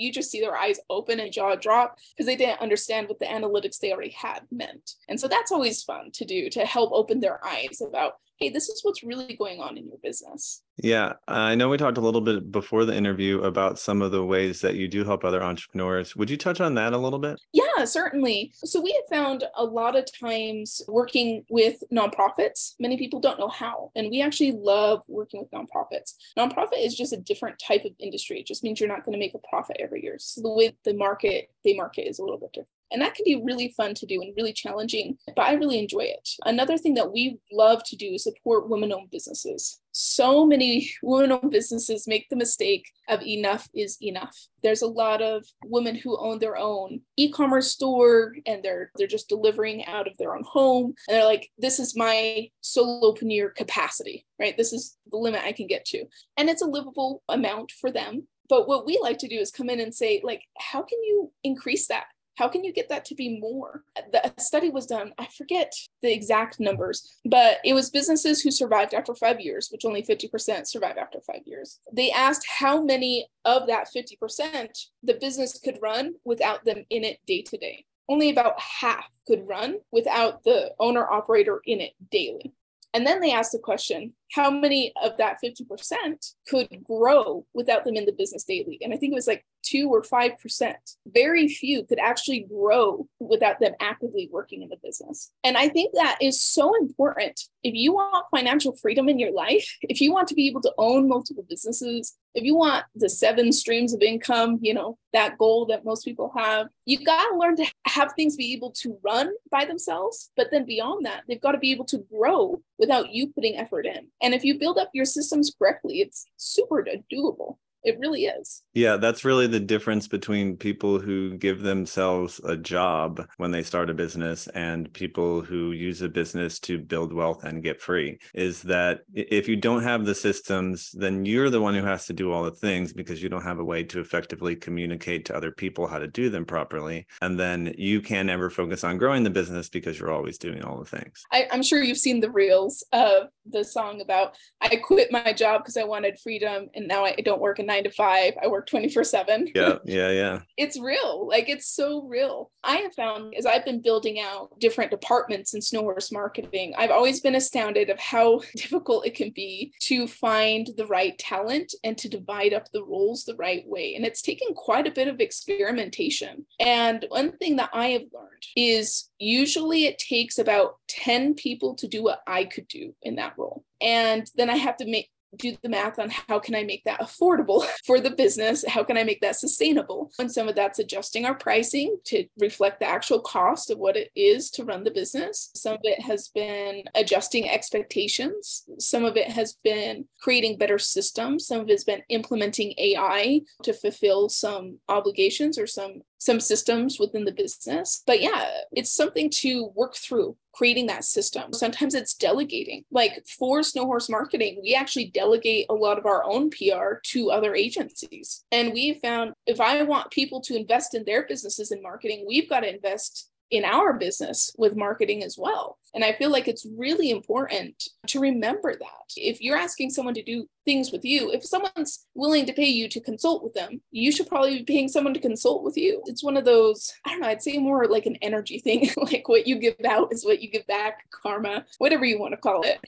you 0.00 0.10
just 0.10 0.30
see 0.30 0.40
their 0.40 0.56
eyes 0.56 0.80
open 0.88 1.20
and 1.20 1.32
jaw 1.32 1.54
drop 1.54 1.98
because 2.16 2.26
they 2.26 2.36
didn't 2.36 2.62
understand 2.62 3.08
what 3.08 3.18
the 3.18 3.26
analytics 3.26 3.78
they 3.78 3.92
already 3.92 4.10
had 4.10 4.40
meant. 4.50 4.94
And 5.08 5.20
so 5.20 5.28
that's 5.28 5.52
always 5.52 5.82
fun 5.82 6.10
to 6.14 6.24
do 6.24 6.48
to 6.50 6.64
help 6.64 6.92
open 6.92 7.20
their 7.20 7.44
eyes 7.46 7.82
about 7.86 8.14
hey, 8.38 8.50
this 8.50 8.68
is 8.68 8.80
what's 8.82 9.02
really 9.02 9.34
going 9.36 9.60
on 9.60 9.76
in 9.76 9.86
your 9.86 9.98
business. 10.02 10.62
Yeah, 10.76 11.14
I 11.26 11.56
know 11.56 11.68
we 11.68 11.76
talked 11.76 11.98
a 11.98 12.02
little 12.02 12.20
bit 12.20 12.52
before 12.52 12.84
the 12.84 12.94
interview 12.94 13.42
about 13.42 13.80
some 13.80 14.00
of 14.00 14.12
the 14.12 14.24
ways 14.24 14.60
that 14.60 14.76
you 14.76 14.86
do 14.86 15.04
help 15.04 15.24
other 15.24 15.42
entrepreneurs. 15.42 16.14
Would 16.14 16.30
you 16.30 16.36
touch 16.36 16.60
on 16.60 16.74
that 16.74 16.92
a 16.92 16.98
little 16.98 17.18
bit? 17.18 17.40
Yeah, 17.52 17.84
certainly. 17.84 18.52
So 18.54 18.80
we 18.80 18.92
have 18.92 19.18
found 19.18 19.44
a 19.56 19.64
lot 19.64 19.96
of 19.96 20.06
times 20.20 20.80
working 20.86 21.44
with 21.50 21.82
nonprofits, 21.92 22.74
many 22.78 22.96
people 22.96 23.18
don't 23.18 23.40
know 23.40 23.48
how. 23.48 23.90
And 23.96 24.08
we 24.10 24.22
actually 24.22 24.52
love 24.52 25.02
working 25.08 25.40
with 25.40 25.50
nonprofits. 25.50 26.14
Nonprofit 26.38 26.84
is 26.84 26.96
just 26.96 27.12
a 27.12 27.16
different 27.16 27.58
type 27.58 27.84
of 27.84 27.92
industry. 27.98 28.38
It 28.38 28.46
just 28.46 28.62
means 28.62 28.78
you're 28.78 28.88
not 28.88 29.04
going 29.04 29.14
to 29.14 29.18
make 29.18 29.34
a 29.34 29.48
profit 29.50 29.78
every 29.80 30.02
year. 30.04 30.16
So 30.18 30.42
the 30.42 30.50
way 30.50 30.76
the 30.84 30.94
market, 30.94 31.50
they 31.64 31.74
market 31.74 32.08
is 32.08 32.20
a 32.20 32.22
little 32.22 32.38
bit 32.38 32.52
different. 32.52 32.68
And 32.90 33.02
that 33.02 33.14
can 33.14 33.24
be 33.24 33.42
really 33.42 33.74
fun 33.76 33.94
to 33.94 34.06
do 34.06 34.20
and 34.22 34.34
really 34.36 34.52
challenging, 34.52 35.18
but 35.36 35.42
I 35.42 35.54
really 35.54 35.78
enjoy 35.78 36.00
it. 36.00 36.28
Another 36.44 36.78
thing 36.78 36.94
that 36.94 37.12
we 37.12 37.38
love 37.52 37.82
to 37.86 37.96
do 37.96 38.14
is 38.14 38.24
support 38.24 38.68
women 38.68 38.92
owned 38.92 39.10
businesses. 39.10 39.80
So 39.92 40.46
many 40.46 40.90
women 41.02 41.32
owned 41.32 41.50
businesses 41.50 42.06
make 42.06 42.28
the 42.28 42.36
mistake 42.36 42.86
of 43.08 43.22
enough 43.22 43.68
is 43.74 43.98
enough. 44.02 44.36
There's 44.62 44.82
a 44.82 44.86
lot 44.86 45.22
of 45.22 45.44
women 45.64 45.96
who 45.96 46.16
own 46.18 46.38
their 46.38 46.56
own 46.56 47.00
e-commerce 47.16 47.70
store 47.70 48.34
and 48.46 48.62
they're 48.62 48.90
they're 48.96 49.06
just 49.06 49.28
delivering 49.28 49.84
out 49.86 50.06
of 50.06 50.16
their 50.16 50.34
own 50.34 50.44
home 50.44 50.94
and 51.08 51.16
they're 51.16 51.24
like 51.24 51.50
this 51.58 51.78
is 51.78 51.96
my 51.96 52.48
solopreneur 52.62 53.54
capacity, 53.54 54.26
right? 54.38 54.56
This 54.56 54.72
is 54.72 54.96
the 55.10 55.16
limit 55.16 55.42
I 55.44 55.52
can 55.52 55.66
get 55.66 55.84
to. 55.86 56.04
And 56.36 56.48
it's 56.48 56.62
a 56.62 56.66
livable 56.66 57.22
amount 57.28 57.72
for 57.72 57.90
them. 57.90 58.28
But 58.48 58.66
what 58.66 58.86
we 58.86 58.98
like 59.02 59.18
to 59.18 59.28
do 59.28 59.38
is 59.38 59.50
come 59.50 59.68
in 59.68 59.80
and 59.80 59.94
say 59.94 60.20
like 60.22 60.42
how 60.58 60.82
can 60.82 61.02
you 61.02 61.32
increase 61.44 61.88
that? 61.88 62.04
How 62.38 62.48
can 62.48 62.62
you 62.62 62.72
get 62.72 62.88
that 62.88 63.04
to 63.06 63.16
be 63.16 63.40
more? 63.40 63.82
The 64.12 64.32
study 64.38 64.70
was 64.70 64.86
done, 64.86 65.12
I 65.18 65.26
forget 65.36 65.72
the 66.02 66.12
exact 66.12 66.60
numbers, 66.60 67.18
but 67.24 67.58
it 67.64 67.74
was 67.74 67.90
businesses 67.90 68.40
who 68.40 68.52
survived 68.52 68.94
after 68.94 69.12
five 69.12 69.40
years, 69.40 69.68
which 69.72 69.84
only 69.84 70.02
50% 70.02 70.68
survive 70.68 70.96
after 70.96 71.18
five 71.20 71.42
years. 71.46 71.80
They 71.92 72.12
asked 72.12 72.46
how 72.48 72.80
many 72.80 73.28
of 73.44 73.66
that 73.66 73.88
50% 73.94 74.68
the 75.02 75.14
business 75.14 75.58
could 75.58 75.78
run 75.82 76.14
without 76.24 76.64
them 76.64 76.84
in 76.90 77.02
it 77.02 77.18
day 77.26 77.42
to 77.42 77.56
day. 77.56 77.84
Only 78.08 78.30
about 78.30 78.60
half 78.60 79.10
could 79.26 79.46
run 79.46 79.78
without 79.90 80.44
the 80.44 80.70
owner 80.78 81.10
operator 81.10 81.60
in 81.66 81.80
it 81.80 81.92
daily. 82.10 82.54
And 82.94 83.04
then 83.04 83.20
they 83.20 83.32
asked 83.32 83.52
the 83.52 83.58
question 83.58 84.14
how 84.32 84.50
many 84.50 84.92
of 85.02 85.16
that 85.18 85.38
50% 85.44 86.34
could 86.48 86.68
grow 86.84 87.46
without 87.54 87.84
them 87.84 87.96
in 87.96 88.04
the 88.04 88.12
business 88.12 88.44
daily? 88.44 88.78
And 88.82 88.92
I 88.92 88.96
think 88.96 89.12
it 89.12 89.14
was 89.14 89.26
like 89.26 89.44
two 89.62 89.88
or 89.90 90.02
5%. 90.02 90.74
Very 91.06 91.48
few 91.48 91.84
could 91.84 91.98
actually 91.98 92.40
grow 92.40 93.06
without 93.20 93.60
them 93.60 93.72
actively 93.80 94.28
working 94.32 94.62
in 94.62 94.68
the 94.68 94.76
business. 94.82 95.30
And 95.44 95.56
I 95.56 95.68
think 95.68 95.92
that 95.94 96.18
is 96.20 96.40
so 96.40 96.74
important. 96.76 97.40
If 97.62 97.74
you 97.74 97.94
want 97.94 98.26
financial 98.30 98.76
freedom 98.76 99.08
in 99.08 99.18
your 99.18 99.32
life, 99.32 99.76
if 99.82 100.00
you 100.00 100.12
want 100.12 100.28
to 100.28 100.34
be 100.34 100.48
able 100.48 100.60
to 100.62 100.72
own 100.78 101.08
multiple 101.08 101.44
businesses, 101.48 102.16
if 102.34 102.44
you 102.44 102.54
want 102.54 102.84
the 102.94 103.08
seven 103.08 103.52
streams 103.52 103.92
of 103.92 104.02
income, 104.02 104.58
you 104.62 104.74
know, 104.74 104.98
that 105.12 105.38
goal 105.38 105.66
that 105.66 105.84
most 105.84 106.04
people 106.04 106.32
have, 106.36 106.68
you 106.84 107.04
got 107.04 107.28
to 107.28 107.36
learn 107.36 107.56
to 107.56 107.66
have 107.86 108.12
things 108.12 108.36
be 108.36 108.52
able 108.54 108.70
to 108.70 108.98
run 109.02 109.32
by 109.50 109.64
themselves. 109.64 110.30
But 110.36 110.48
then 110.50 110.64
beyond 110.64 111.06
that, 111.06 111.22
they've 111.26 111.40
got 111.40 111.52
to 111.52 111.58
be 111.58 111.72
able 111.72 111.86
to 111.86 112.04
grow 112.12 112.60
without 112.78 113.12
you 113.12 113.28
putting 113.28 113.56
effort 113.56 113.86
in. 113.86 114.08
And 114.22 114.34
if 114.34 114.44
you 114.44 114.58
build 114.58 114.78
up 114.78 114.90
your 114.92 115.04
systems 115.04 115.54
correctly, 115.58 116.00
it's 116.00 116.26
super 116.36 116.84
doable. 117.12 117.56
It 117.84 117.98
really 117.98 118.24
is. 118.24 118.62
Yeah, 118.74 118.96
that's 118.96 119.24
really 119.24 119.46
the 119.46 119.60
difference 119.60 120.08
between 120.08 120.56
people 120.56 120.98
who 120.98 121.36
give 121.36 121.62
themselves 121.62 122.40
a 122.44 122.56
job 122.56 123.26
when 123.36 123.50
they 123.50 123.62
start 123.62 123.88
a 123.88 123.94
business 123.94 124.48
and 124.48 124.92
people 124.92 125.42
who 125.42 125.72
use 125.72 126.02
a 126.02 126.08
business 126.08 126.58
to 126.60 126.78
build 126.78 127.12
wealth 127.12 127.44
and 127.44 127.62
get 127.62 127.80
free. 127.80 128.18
Is 128.34 128.62
that 128.62 129.02
if 129.14 129.48
you 129.48 129.56
don't 129.56 129.84
have 129.84 130.04
the 130.04 130.14
systems, 130.14 130.90
then 130.92 131.24
you're 131.24 131.50
the 131.50 131.60
one 131.60 131.74
who 131.74 131.84
has 131.84 132.06
to 132.06 132.12
do 132.12 132.32
all 132.32 132.42
the 132.42 132.50
things 132.50 132.92
because 132.92 133.22
you 133.22 133.28
don't 133.28 133.42
have 133.42 133.60
a 133.60 133.64
way 133.64 133.84
to 133.84 134.00
effectively 134.00 134.56
communicate 134.56 135.24
to 135.26 135.36
other 135.36 135.52
people 135.52 135.86
how 135.86 135.98
to 135.98 136.08
do 136.08 136.30
them 136.30 136.44
properly. 136.44 137.06
And 137.22 137.38
then 137.38 137.74
you 137.78 138.00
can 138.00 138.26
never 138.26 138.50
focus 138.50 138.82
on 138.82 138.98
growing 138.98 139.22
the 139.22 139.30
business 139.30 139.68
because 139.68 139.98
you're 139.98 140.12
always 140.12 140.38
doing 140.38 140.64
all 140.64 140.78
the 140.78 140.84
things. 140.84 141.24
I, 141.30 141.46
am 141.50 141.62
sure 141.62 141.82
you've 141.82 141.98
seen 141.98 142.20
the 142.20 142.30
reels 142.30 142.84
of 142.92 143.28
the 143.50 143.64
song 143.64 144.00
about 144.00 144.36
I 144.60 144.76
quit 144.76 145.12
my 145.12 145.32
job 145.32 145.62
because 145.62 145.76
I 145.76 145.84
wanted 145.84 146.18
freedom 146.18 146.68
and 146.74 146.86
now 146.86 147.04
I 147.04 147.12
don't 147.24 147.40
work 147.40 147.58
a 147.58 147.62
nine 147.62 147.84
to 147.84 147.90
five. 147.90 148.34
I 148.42 148.48
work 148.48 148.66
24 148.68 149.04
seven. 149.04 149.48
Yeah. 149.54 149.76
Yeah. 149.84 150.10
Yeah. 150.10 150.40
it's 150.56 150.78
real. 150.78 151.26
Like 151.28 151.48
it's 151.48 151.68
so 151.68 152.02
real. 152.02 152.50
I 152.62 152.76
have 152.76 152.94
found 152.94 153.34
as 153.36 153.46
I've 153.46 153.64
been 153.64 153.80
building 153.80 154.20
out 154.20 154.50
different 154.60 154.90
departments 154.90 155.54
in 155.54 155.60
Snowhorse 155.60 156.12
marketing, 156.12 156.74
I've 156.76 156.90
always 156.90 157.20
been 157.20 157.34
astounded 157.34 157.90
of 157.90 157.98
how 157.98 158.40
difficult 158.56 159.06
it 159.06 159.14
can 159.14 159.30
be 159.30 159.72
to 159.82 160.06
find 160.06 160.68
the 160.76 160.86
right 160.86 161.18
talent 161.18 161.74
and 161.84 161.96
to 161.98 162.08
divide 162.08 162.52
up 162.52 162.66
the 162.72 162.84
roles 162.84 163.24
the 163.24 163.36
right 163.36 163.64
way. 163.66 163.94
And 163.94 164.04
it's 164.04 164.22
taken 164.22 164.54
quite 164.54 164.86
a 164.86 164.92
bit 164.92 165.08
of 165.08 165.20
experimentation. 165.20 166.46
And 166.60 167.04
one 167.08 167.36
thing 167.38 167.56
that 167.56 167.70
I 167.72 167.88
have 167.88 168.02
learned 168.12 168.46
is 168.56 169.07
usually 169.18 169.84
it 169.84 169.98
takes 169.98 170.38
about 170.38 170.76
10 170.88 171.34
people 171.34 171.74
to 171.76 171.88
do 171.88 172.02
what 172.02 172.20
I 172.26 172.44
could 172.44 172.68
do 172.68 172.94
in 173.02 173.16
that 173.16 173.34
role. 173.36 173.64
And 173.80 174.30
then 174.36 174.50
I 174.50 174.56
have 174.56 174.76
to 174.78 174.86
make 174.86 175.10
do 175.36 175.56
the 175.62 175.68
math 175.68 175.98
on 175.98 176.10
how 176.10 176.38
can 176.38 176.54
I 176.54 176.64
make 176.64 176.84
that 176.84 177.00
affordable 177.00 177.66
for 177.86 178.00
the 178.00 178.10
business? 178.10 178.64
How 178.66 178.82
can 178.82 178.96
I 178.96 179.04
make 179.04 179.20
that 179.20 179.36
sustainable? 179.36 180.10
And 180.18 180.30
some 180.30 180.48
of 180.48 180.54
that's 180.54 180.78
adjusting 180.78 181.24
our 181.24 181.34
pricing 181.34 181.96
to 182.06 182.26
reflect 182.38 182.80
the 182.80 182.86
actual 182.86 183.20
cost 183.20 183.70
of 183.70 183.78
what 183.78 183.96
it 183.96 184.10
is 184.14 184.50
to 184.52 184.64
run 184.64 184.84
the 184.84 184.90
business. 184.90 185.50
Some 185.54 185.74
of 185.74 185.80
it 185.82 186.00
has 186.00 186.28
been 186.28 186.84
adjusting 186.94 187.48
expectations. 187.48 188.64
Some 188.78 189.04
of 189.04 189.16
it 189.16 189.30
has 189.30 189.58
been 189.64 190.06
creating 190.20 190.58
better 190.58 190.78
systems. 190.78 191.46
Some 191.46 191.60
of 191.60 191.68
it's 191.68 191.84
been 191.84 192.02
implementing 192.08 192.74
AI 192.78 193.42
to 193.62 193.72
fulfill 193.72 194.28
some 194.28 194.78
obligations 194.88 195.58
or 195.58 195.66
some 195.66 196.02
some 196.18 196.40
systems 196.40 196.98
within 196.98 197.24
the 197.24 197.32
business. 197.32 198.02
But 198.04 198.20
yeah, 198.20 198.48
it's 198.72 198.92
something 198.92 199.30
to 199.36 199.70
work 199.74 199.94
through 199.94 200.36
creating 200.58 200.86
that 200.86 201.04
system. 201.04 201.52
Sometimes 201.52 201.94
it's 201.94 202.14
delegating. 202.14 202.84
Like 202.90 203.24
for 203.38 203.60
Snowhorse 203.60 204.10
Marketing, 204.10 204.58
we 204.60 204.74
actually 204.74 205.06
delegate 205.06 205.66
a 205.70 205.74
lot 205.74 205.98
of 205.98 206.06
our 206.06 206.24
own 206.24 206.50
PR 206.50 206.96
to 207.12 207.30
other 207.30 207.54
agencies. 207.54 208.44
And 208.50 208.72
we 208.72 208.94
found 208.94 209.34
if 209.46 209.60
I 209.60 209.84
want 209.84 210.10
people 210.10 210.40
to 210.42 210.56
invest 210.56 210.96
in 210.96 211.04
their 211.04 211.24
businesses 211.28 211.70
in 211.70 211.80
marketing, 211.80 212.24
we've 212.26 212.50
got 212.50 212.60
to 212.60 212.74
invest 212.74 213.30
in 213.52 213.64
our 213.64 213.92
business 213.92 214.50
with 214.58 214.76
marketing 214.76 215.22
as 215.22 215.36
well. 215.38 215.78
And 215.94 216.04
I 216.04 216.12
feel 216.12 216.30
like 216.30 216.48
it's 216.48 216.66
really 216.76 217.10
important 217.10 217.82
to 218.08 218.20
remember 218.20 218.74
that. 218.74 219.12
If 219.16 219.40
you're 219.40 219.56
asking 219.56 219.90
someone 219.90 220.14
to 220.14 220.22
do 220.22 220.46
things 220.64 220.92
with 220.92 221.04
you, 221.04 221.30
if 221.32 221.44
someone's 221.44 222.06
willing 222.14 222.44
to 222.46 222.52
pay 222.52 222.66
you 222.66 222.88
to 222.90 223.00
consult 223.00 223.42
with 223.42 223.54
them, 223.54 223.80
you 223.90 224.12
should 224.12 224.28
probably 224.28 224.58
be 224.58 224.64
paying 224.64 224.88
someone 224.88 225.14
to 225.14 225.20
consult 225.20 225.64
with 225.64 225.76
you. 225.76 226.02
It's 226.06 226.22
one 226.22 226.36
of 226.36 226.44
those, 226.44 226.92
I 227.06 227.10
don't 227.10 227.20
know, 227.20 227.28
I'd 227.28 227.42
say 227.42 227.56
more 227.58 227.86
like 227.86 228.06
an 228.06 228.16
energy 228.16 228.58
thing, 228.58 228.90
like 228.96 229.28
what 229.28 229.46
you 229.46 229.58
give 229.58 229.76
out 229.88 230.12
is 230.12 230.24
what 230.24 230.42
you 230.42 230.50
give 230.50 230.66
back, 230.66 231.08
karma, 231.10 231.64
whatever 231.78 232.04
you 232.04 232.18
want 232.18 232.32
to 232.32 232.36
call 232.36 232.62
it. 232.62 232.78